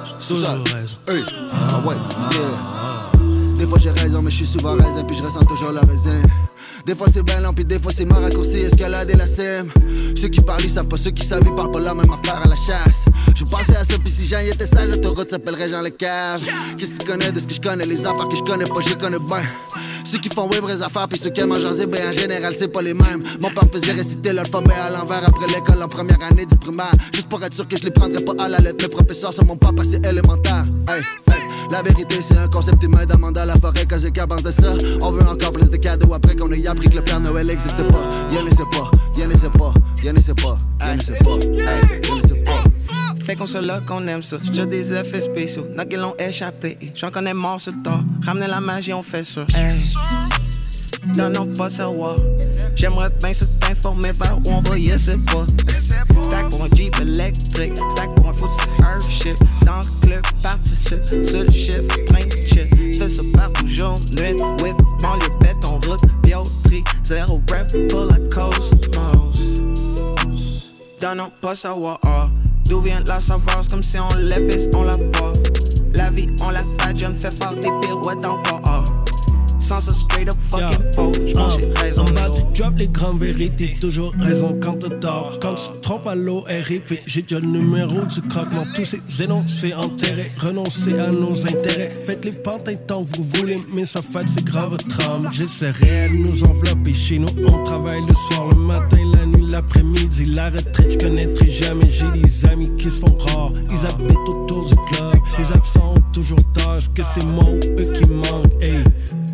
[0.03, 0.97] J'ai toujours raison.
[1.53, 1.95] Ah ouais,
[2.31, 3.55] yeah.
[3.55, 6.21] Des fois j'ai raison, mais je suis souvent raisin, puis je ressens toujours le raisin.
[6.89, 9.69] Des fois c'est ballon, puis des fois c'est ma raccourci, escalader la sème.
[10.15, 12.41] Ceux qui parlent, ils savent pas, ceux qui savent, ils parlent pas la même affaire
[12.43, 13.05] à la chasse.
[13.35, 16.41] Je pensais à ça, puis si Jean y était sale, l'autoroute s'appellerait Jean le Cave.
[16.79, 18.81] Qu'est-ce que tu connais de ce que je connais, les affaires que je connais pas,
[18.83, 19.43] je connais bien.
[20.03, 22.55] Ceux qui font ouais vraies affaires, puis ceux qui aiment en jaser, ben en général
[22.57, 23.21] c'est pas les mêmes.
[23.39, 26.91] Mon père me faisait réciter l'alphabet à l'envers après l'école en première année du primaire.
[27.13, 28.77] Juste pour être sûr que je les prendrais pas à la lettre.
[28.81, 30.63] Mes professeurs sont mon papa, c'est élémentaire.
[30.87, 31.03] Hey.
[31.71, 35.27] La vérité, c'est un concept humain d'Amanda la forêt, et qu'avant de ça, on veut
[35.27, 38.09] encore plus de cadeaux après qu'on ait appris que le Père Noël existe pas.
[38.31, 41.13] Y'en ne sait pas, y'en ne sait pas, y'en ne sait pas, y'en ne sait
[41.13, 43.23] pas, pas.
[43.23, 44.37] Fait qu'on se là qu'on aime ça.
[44.51, 46.77] J'ai des effets spéciaux, n'a l'ont échappé.
[46.95, 48.03] J'en connais mort sur le tas.
[48.25, 49.45] Ramener la magie, on fait ça.
[49.55, 49.75] Hey.
[51.15, 52.17] Dans nos pas savoir.
[52.75, 55.45] J'aimerais bien ce informé par où on va, yeah, c'est pas.
[56.23, 58.49] Stack un Jeep électrique, stack un foot
[58.79, 59.37] earth shit.
[59.65, 62.97] Dans le club, participe, seul chiffre, plein de shit.
[62.97, 68.17] Fais ça partout, jour, nuit, whip, banlieue, bête, en route, bioterie, zéro rap pour la
[68.29, 69.61] cosmos.
[70.99, 72.29] Donnons pas savoir ah,
[72.67, 75.33] d'où vient la c'est comme si on l'épaisse, on la pas.
[75.93, 78.83] La vie, on la pas, je me fais faire des pirouettes encore ah.
[79.59, 82.05] Sans ce straight up fucking pole, j'pense que j'ai raison.
[82.53, 83.77] Tu drop les grandes vérités.
[83.79, 85.37] Toujours raison quand t'as tort.
[85.41, 86.99] Quand tu te trompes à l'eau, RIP.
[87.05, 88.65] J'ai déjà le numéro du croquement.
[88.73, 90.31] Tous ces énoncés enterrés.
[90.37, 91.89] Renoncer à nos intérêts.
[91.89, 95.29] Faites les pantins tant vous voulez, mais ça fait c'est grave trame.
[95.31, 96.93] J'essaierai de nous envelopper.
[96.93, 100.25] Chez nous, on travaille le soir, le matin, la nuit, l'après-midi.
[100.25, 101.89] La retraite, je connaîtrai jamais.
[101.89, 103.51] J'ai des amis qui se font rares.
[103.71, 105.15] Ils habitent autour du club.
[105.37, 106.75] Les absents toujours tort.
[106.75, 108.61] Est-ce que c'est moi eux qui manquent?
[108.61, 108.83] Hey.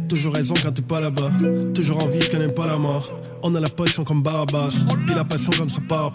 [0.07, 1.31] Toujours raison quand t'es pas là-bas.
[1.73, 3.03] Toujours en vie, je connais pas la mort.
[3.43, 4.85] On a la position comme Barbas.
[5.05, 6.11] Puis la passion comme ça part.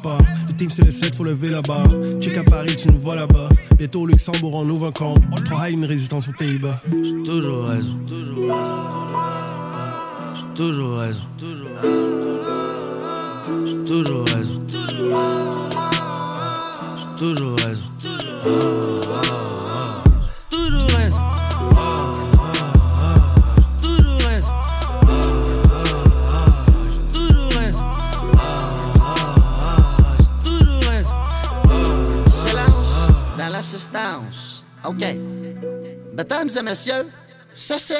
[0.48, 1.88] Le team c'est les 7, faut lever la barre.
[2.20, 3.48] Check à Paris, tu nous vois là-bas.
[3.76, 4.92] Bientôt au Luxembourg, on ouvre un.
[4.92, 5.16] Trop
[5.64, 6.80] high, une résistance aux Pays-Bas.
[7.02, 7.98] J'ai toujours raison.
[8.06, 8.54] Toujours
[10.34, 11.20] J'ai toujours raison.
[11.38, 12.29] Toujours raison.
[13.90, 14.62] Toujours raison.
[14.68, 14.76] J'ai
[17.16, 17.86] Toujours raison.
[20.48, 21.20] Toujours raison.
[27.12, 27.82] Toujours raison.
[28.36, 28.62] Ah.
[30.20, 31.12] J'ai Toujours raison.
[32.30, 34.62] Silence dans l'assistance.
[34.84, 35.04] OK.
[36.16, 37.08] Mesdames et messieurs,
[37.52, 37.94] ceci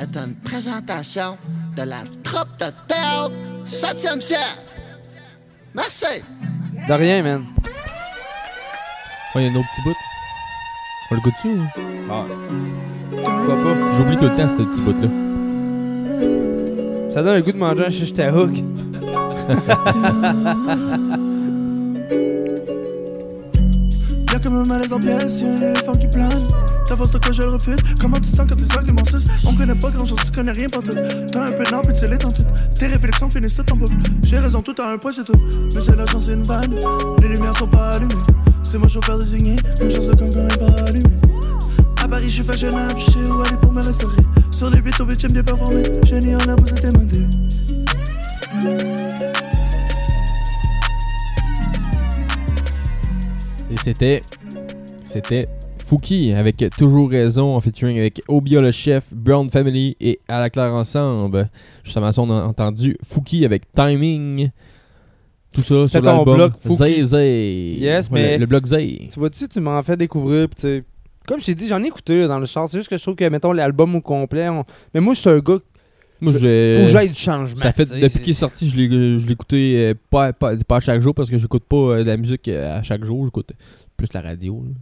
[0.00, 1.38] est une présentation
[1.76, 3.30] de la troupe de théâtre
[3.70, 4.67] 7e siècle.
[5.78, 6.22] Merci.
[6.88, 7.44] De rien, man.
[9.32, 9.94] Ouais, il y a un autre petit bout.
[11.10, 11.62] On le goûte dessus ou?
[12.10, 12.24] Ah.
[13.10, 13.74] Pourquoi pas?
[13.96, 15.08] J'oublie tout le temps ce petit bout-là.
[17.14, 18.50] Ça donne le goût de manger un shish taouk.
[24.32, 26.42] Y'a comme un malaise en pièces, y'a un éléphant qui plane.
[26.88, 27.76] Ta force de je le refuse.
[28.00, 30.68] Comment tu sens quand tes arguments cessent On connaît pas grand chose, tu connais rien
[30.70, 30.96] pour tout.
[31.30, 32.32] T'as un peu de puis tu l'es tout.
[32.74, 33.94] Tes réflexions finissent tout en boucle.
[34.24, 35.38] J'ai raison, tout à un point, c'est tout.
[35.74, 36.80] Mais c'est la chance, c'est une vanne.
[37.20, 38.14] Les lumières sont pas allumées.
[38.62, 41.10] C'est mon chauffeur désigné, une chance de cancan est pas allumé.
[42.02, 44.22] À Paris, je suis fashionable, je sais où aller pour me restaurer.
[44.50, 45.82] Sur les 8 au 8 bien performé.
[46.04, 47.26] Génie en a, vous êtes demandé.
[53.70, 54.22] Et c'était.
[55.04, 55.48] C'était
[55.88, 60.50] Fouki avec Toujours Raison en featuring avec Obia le chef, Brown Family et À la
[60.50, 61.48] Claire ensemble.
[61.82, 64.50] Justement, ça, on a entendu Fouki avec Timing.
[65.52, 66.52] Tout ça sur l'album.
[66.76, 67.76] Zay Zay.
[67.80, 69.08] Yes, Ouais, mais- Le, le bloc Zay.
[69.10, 70.46] Tu vois-tu, tu m'en fais découvrir.
[70.48, 70.82] pis
[71.26, 72.68] comme je t'ai dit, j'en ai écouté là, dans le char.
[72.70, 74.48] C'est juste que je trouve que, mettons, l'album au complet.
[74.48, 74.62] on-
[74.94, 75.58] Mais moi, je suis un gars.
[76.20, 77.60] Moi, j'ai- Faut que j'aille du changement.
[77.60, 80.76] Ça fait, depuis qu'il est sorti, je l'ai je l'ai écouté euh, pas, pas, pas
[80.76, 83.24] à chaque jour parce que j'écoute pas euh, de la musique euh, à chaque jour.
[83.24, 83.52] J'écoute
[83.96, 84.64] plus la radio.
[84.66, 84.72] là.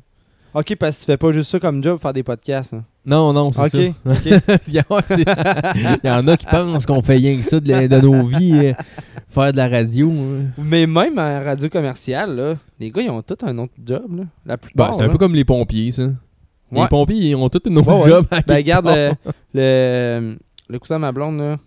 [0.55, 2.72] Ok, parce que tu fais pas juste ça comme job, faire des podcasts.
[2.74, 2.84] hein.
[3.05, 3.70] Non, non, c'est Ok,
[4.05, 4.11] ça.
[4.11, 4.61] ok.
[4.68, 5.24] il, y a, ouais, c'est-
[6.05, 8.24] il y en a qui pensent qu'on fait rien que ça de, la- de nos
[8.26, 8.72] vies, euh,
[9.28, 10.11] faire de la radio.
[10.11, 10.47] hein.
[10.59, 14.16] Mais même en radio commerciale, là, les gars, ils ont tous un autre job.
[14.16, 14.24] Là.
[14.47, 14.94] La Ben, plupart.
[14.94, 15.12] c'est un là.
[15.12, 16.05] peu comme les pompiers, ça.
[16.72, 16.88] Les Ouais.
[16.88, 18.09] pompiers, ils ont tous un autre Ouais, ouais.
[18.11, 18.26] job.
[18.30, 18.94] à Ben, quelque regarde, part.
[18.97, 19.12] le,
[19.55, 20.38] le,
[20.68, 21.59] le cousin de ma blonde, là,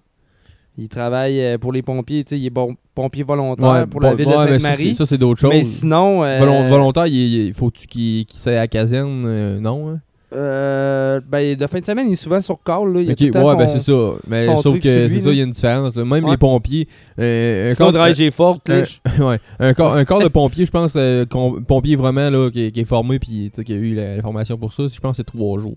[0.80, 2.24] il travaille euh, pour les pompiers.
[2.24, 4.90] Tu sais, il est bon, pompier volontaire Ouais, pour la ville ouais, de Sainte-Marie.
[4.90, 5.50] c'est- ça, c'est d'autres choses.
[5.52, 6.24] Mais sinon.
[6.24, 7.14] euh, Volon- volontaire, il,
[7.48, 9.90] il- faut-tu qu'il qu'il soit à la caserne euh, Non.
[9.90, 10.00] hein?
[10.32, 12.94] Euh, ben, de fin de semaine, il est souvent sur call.
[12.94, 13.02] Là.
[13.02, 14.12] Il ouais, son- ben c'est ça.
[14.28, 15.96] Mais sauf que c'est ça, il y a une différence.
[15.96, 16.06] là.
[16.06, 16.32] Même Ouais.
[16.32, 16.88] les pompiers.
[17.18, 19.02] euh, un corps- drive, j'ai fort, un- cliche.
[19.20, 21.26] ouais, un, corps, un corps de pompier, je pense, euh,
[21.68, 24.56] pompier vraiment là, qui, est- qui est formé puis qui a eu la, la formation
[24.58, 25.76] pour ça, je pense que c'est trois jours.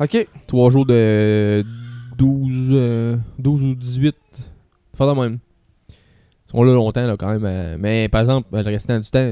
[0.00, 0.26] Ok.
[0.46, 1.62] Trois jours de
[2.16, 4.14] 12, euh, 12 ou 18.
[4.96, 5.38] Faire de même.
[5.88, 7.44] Ils sont là longtemps là, quand même.
[7.44, 9.26] euh, mais par exemple, le restant du temps,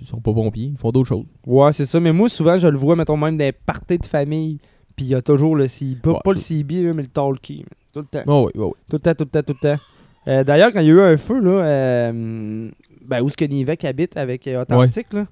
[0.00, 1.24] ils sont pas pompiers, ils font d'autres choses.
[1.46, 1.98] Ouais, c'est ça.
[1.98, 4.58] Mais moi, souvent, je le vois, mettons, même des parties de famille.
[4.94, 5.96] Puis il y a toujours le CB.
[6.02, 7.64] Pas, Ouais, pas le CB, là, mais le talkie.
[7.92, 8.22] Tout le temps.
[8.26, 8.72] Oh, oui, oui, oui.
[8.88, 9.82] Tout le temps, tout le temps, tout le temps.
[10.28, 12.70] Euh, D'ailleurs, quand il y a eu un feu, là, euh,
[13.04, 15.26] ben, où est-ce que Nivek habite avec euh, Authentique, là,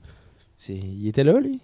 [0.69, 1.61] il était là, lui?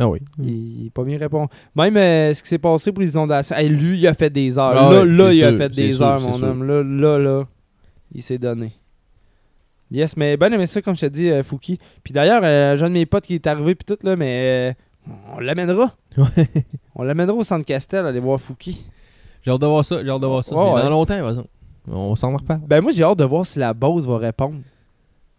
[0.00, 0.18] Ah oui.
[0.38, 1.50] Il n'est pas bien répondre.
[1.76, 3.54] Même euh, ce qui s'est passé pour les inondations.
[3.54, 4.72] Hey, lui, il a fait des heures.
[4.74, 6.48] Ah là, ouais, là, il a fait des sûr, heures, mon sûr.
[6.48, 6.64] homme.
[6.64, 7.44] Là, là, là,
[8.14, 8.72] il s'est donné.
[9.90, 11.78] Yes, mais ben aimé ça, comme je te dis, euh, Fouki.
[12.02, 14.72] Puis d'ailleurs, euh, j'ai un de mes potes qui est arrivé, puis tout, là, mais
[15.08, 15.94] euh, on l'amènera.
[16.94, 18.84] on l'amènera au centre Castel, aller voir Fouki.
[19.42, 20.54] J'ai hâte de voir ça, j'ai hâte de voir ça.
[20.54, 20.82] Ouais, c'est ouais.
[20.82, 21.46] dans longtemps, façon.
[21.88, 22.60] On s'en reparle.
[22.66, 24.60] Ben moi, j'ai hâte de voir si la Bose va répondre.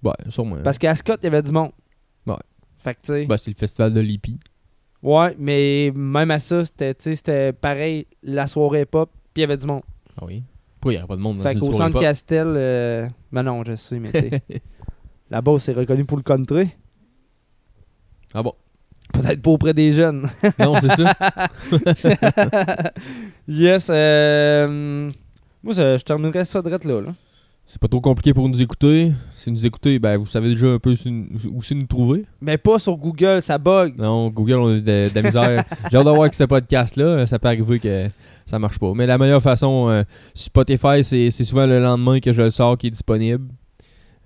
[0.03, 0.57] Ouais, sûrement.
[0.63, 1.71] Parce qu'à Scott, il y avait du monde.
[2.27, 2.35] Ouais.
[2.79, 3.25] Fait que, tu sais.
[3.25, 4.37] Ben, c'est le festival de l'IPI.
[5.03, 9.65] Ouais, mais même à ça, c'était pareil, la soirée pop, puis il y avait du
[9.65, 9.81] monde.
[10.19, 10.43] Ah oui.
[10.79, 12.01] Pourquoi il n'y aurait pas de monde dans Fait qu'au centre pop?
[12.01, 14.41] Castel, euh, ben non, je sais, mais tu sais.
[15.31, 16.69] Là-bas, c'est reconnu pour le country.
[18.33, 18.53] Ah bon?
[19.13, 20.29] Peut-être pas auprès des jeunes.
[20.59, 21.13] Non, c'est ça.
[23.47, 23.87] yes.
[23.89, 25.09] euh,
[25.63, 27.01] moi, je terminerais ça direct là.
[27.01, 27.13] là.
[27.73, 29.13] C'est pas trop compliqué pour nous écouter.
[29.37, 32.25] Si nous écoutez, ben vous savez déjà un peu où c'est nous trouver.
[32.41, 33.93] Mais pas sur Google, ça bug.
[33.97, 35.63] Non, Google, on a de, de la misère.
[35.89, 38.09] J'ai hâte de voir que ce podcast-là, ça peut arriver que
[38.45, 38.91] ça marche pas.
[38.93, 40.03] Mais la meilleure façon, euh,
[40.35, 43.45] Spotify, c'est c'est souvent le lendemain que je le sors qui est disponible.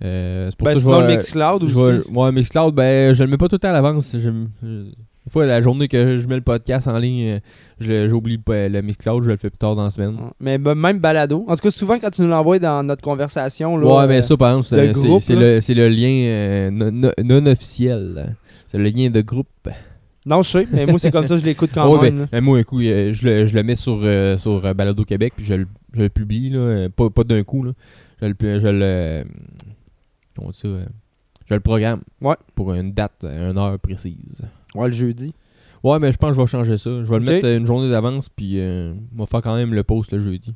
[0.04, 2.10] Euh, c'est pour Ben, ça que je sinon, vais- le Mixcloud je aussi.
[2.10, 4.10] Ouais, Mixcloud, ben je le mets pas tout à l'avance.
[4.12, 4.18] Je-
[4.64, 4.90] je-
[5.26, 7.38] Des fois, la journée que je mets le podcast en ligne, euh,
[7.80, 10.16] je- j'oublie pas le Mixcloud, je le fais plus tard dans la semaine.
[10.38, 11.44] Mais ben, même balado.
[11.48, 13.76] En tout cas, souvent, quand tu nous l'envoies dans notre conversation.
[13.76, 14.66] Là, ouais, mais euh, ça, par exemple,
[15.20, 18.36] c'est le, lien euh, non, non- non officiel.
[18.68, 19.48] C'est le lien de groupe.
[20.24, 22.26] Non, je sais, mais moi, c'est comme ça, je l'écoute quand Ouais, même.
[22.32, 25.04] mais moi, un coup, euh, je, le, je le mets sur, euh, sur euh, Balado
[25.04, 27.62] Québec, puis je le, je le publie, là, euh, pas, pas d'un coup.
[27.64, 27.72] Là.
[28.22, 28.34] Je le.
[28.40, 29.24] Je le euh,
[30.36, 30.84] comment dit ça euh,
[31.48, 32.00] Je le programme.
[32.20, 32.34] Ouais.
[32.54, 34.42] Pour une date, une heure précise.
[34.74, 35.32] Ouais, le jeudi.
[35.84, 36.90] Ouais, mais je pense que je vais changer ça.
[37.04, 39.84] Je vais le mettre une journée d'avance, puis euh, on va faire quand même le
[39.84, 40.54] post le jeudi.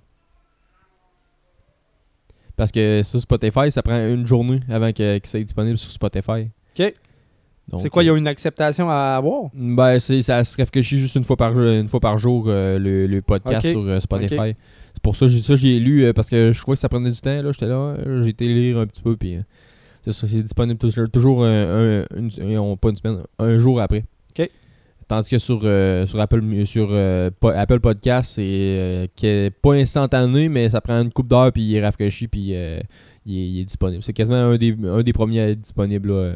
[2.56, 5.90] Parce que sur Spotify, ça prend une journée avant que, que ça soit disponible sur
[5.92, 6.48] Spotify.
[6.78, 6.94] OK.
[7.78, 9.44] C'est quoi, il y a une acceptation à avoir?
[9.54, 12.80] Ben, c'est, ça se réfléchit juste une fois par, jour- une fois par jour euh,
[12.80, 14.56] le, le podcast sur euh, Spotify.
[14.92, 17.12] C'est pour ça que j'ai, ça j'ai lu parce que je crois que ça prenait
[17.12, 17.40] du temps.
[17.40, 19.38] Là, j'étais là, j'ai été lire un petit peu puis
[20.02, 24.04] c'est disponible toujours, toujours un, un- une, euh, pas une semaine, un jour après.
[24.38, 24.48] Ok.
[25.08, 30.68] Tandis que sur, euh, sur Apple sur euh, Apple Podcast, c'est euh, pas instantané, mais
[30.68, 32.82] ça prend une coupe d'heure puis il est rafraîchi puis il, est,
[33.26, 34.02] il est disponible.
[34.04, 36.32] C'est quasiment un des, un des premiers à être disponible là,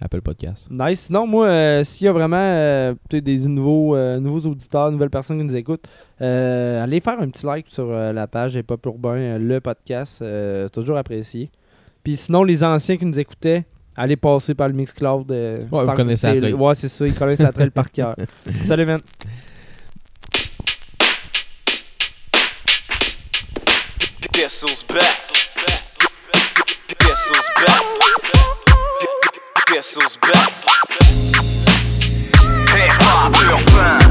[0.00, 0.66] Apple Podcast.
[0.72, 1.02] Nice.
[1.02, 5.86] Sinon, moi, s'il y a vraiment des nouveaux, nouveaux auditeurs, nouvelles personnes qui nous écoutent,
[6.18, 10.16] allez faire un petit like sur la page Hip Hop Urbain, euh, le podcast.
[10.18, 11.50] c'est toujours apprécié.
[12.02, 13.64] Puis sinon, les anciens qui nous écoutaient,
[13.96, 15.30] allez passer par le Mixcloud.
[15.30, 18.16] Euh, ouais, vous connaissez la Ouais, c'est ça, ils connaissent la trail par cœur.
[18.64, 19.00] Salut, man.
[24.32, 25.18] Guess who's back?
[26.98, 27.46] Guess who's?
[29.66, 30.18] Guess who's?
[32.74, 34.01] Hip-hop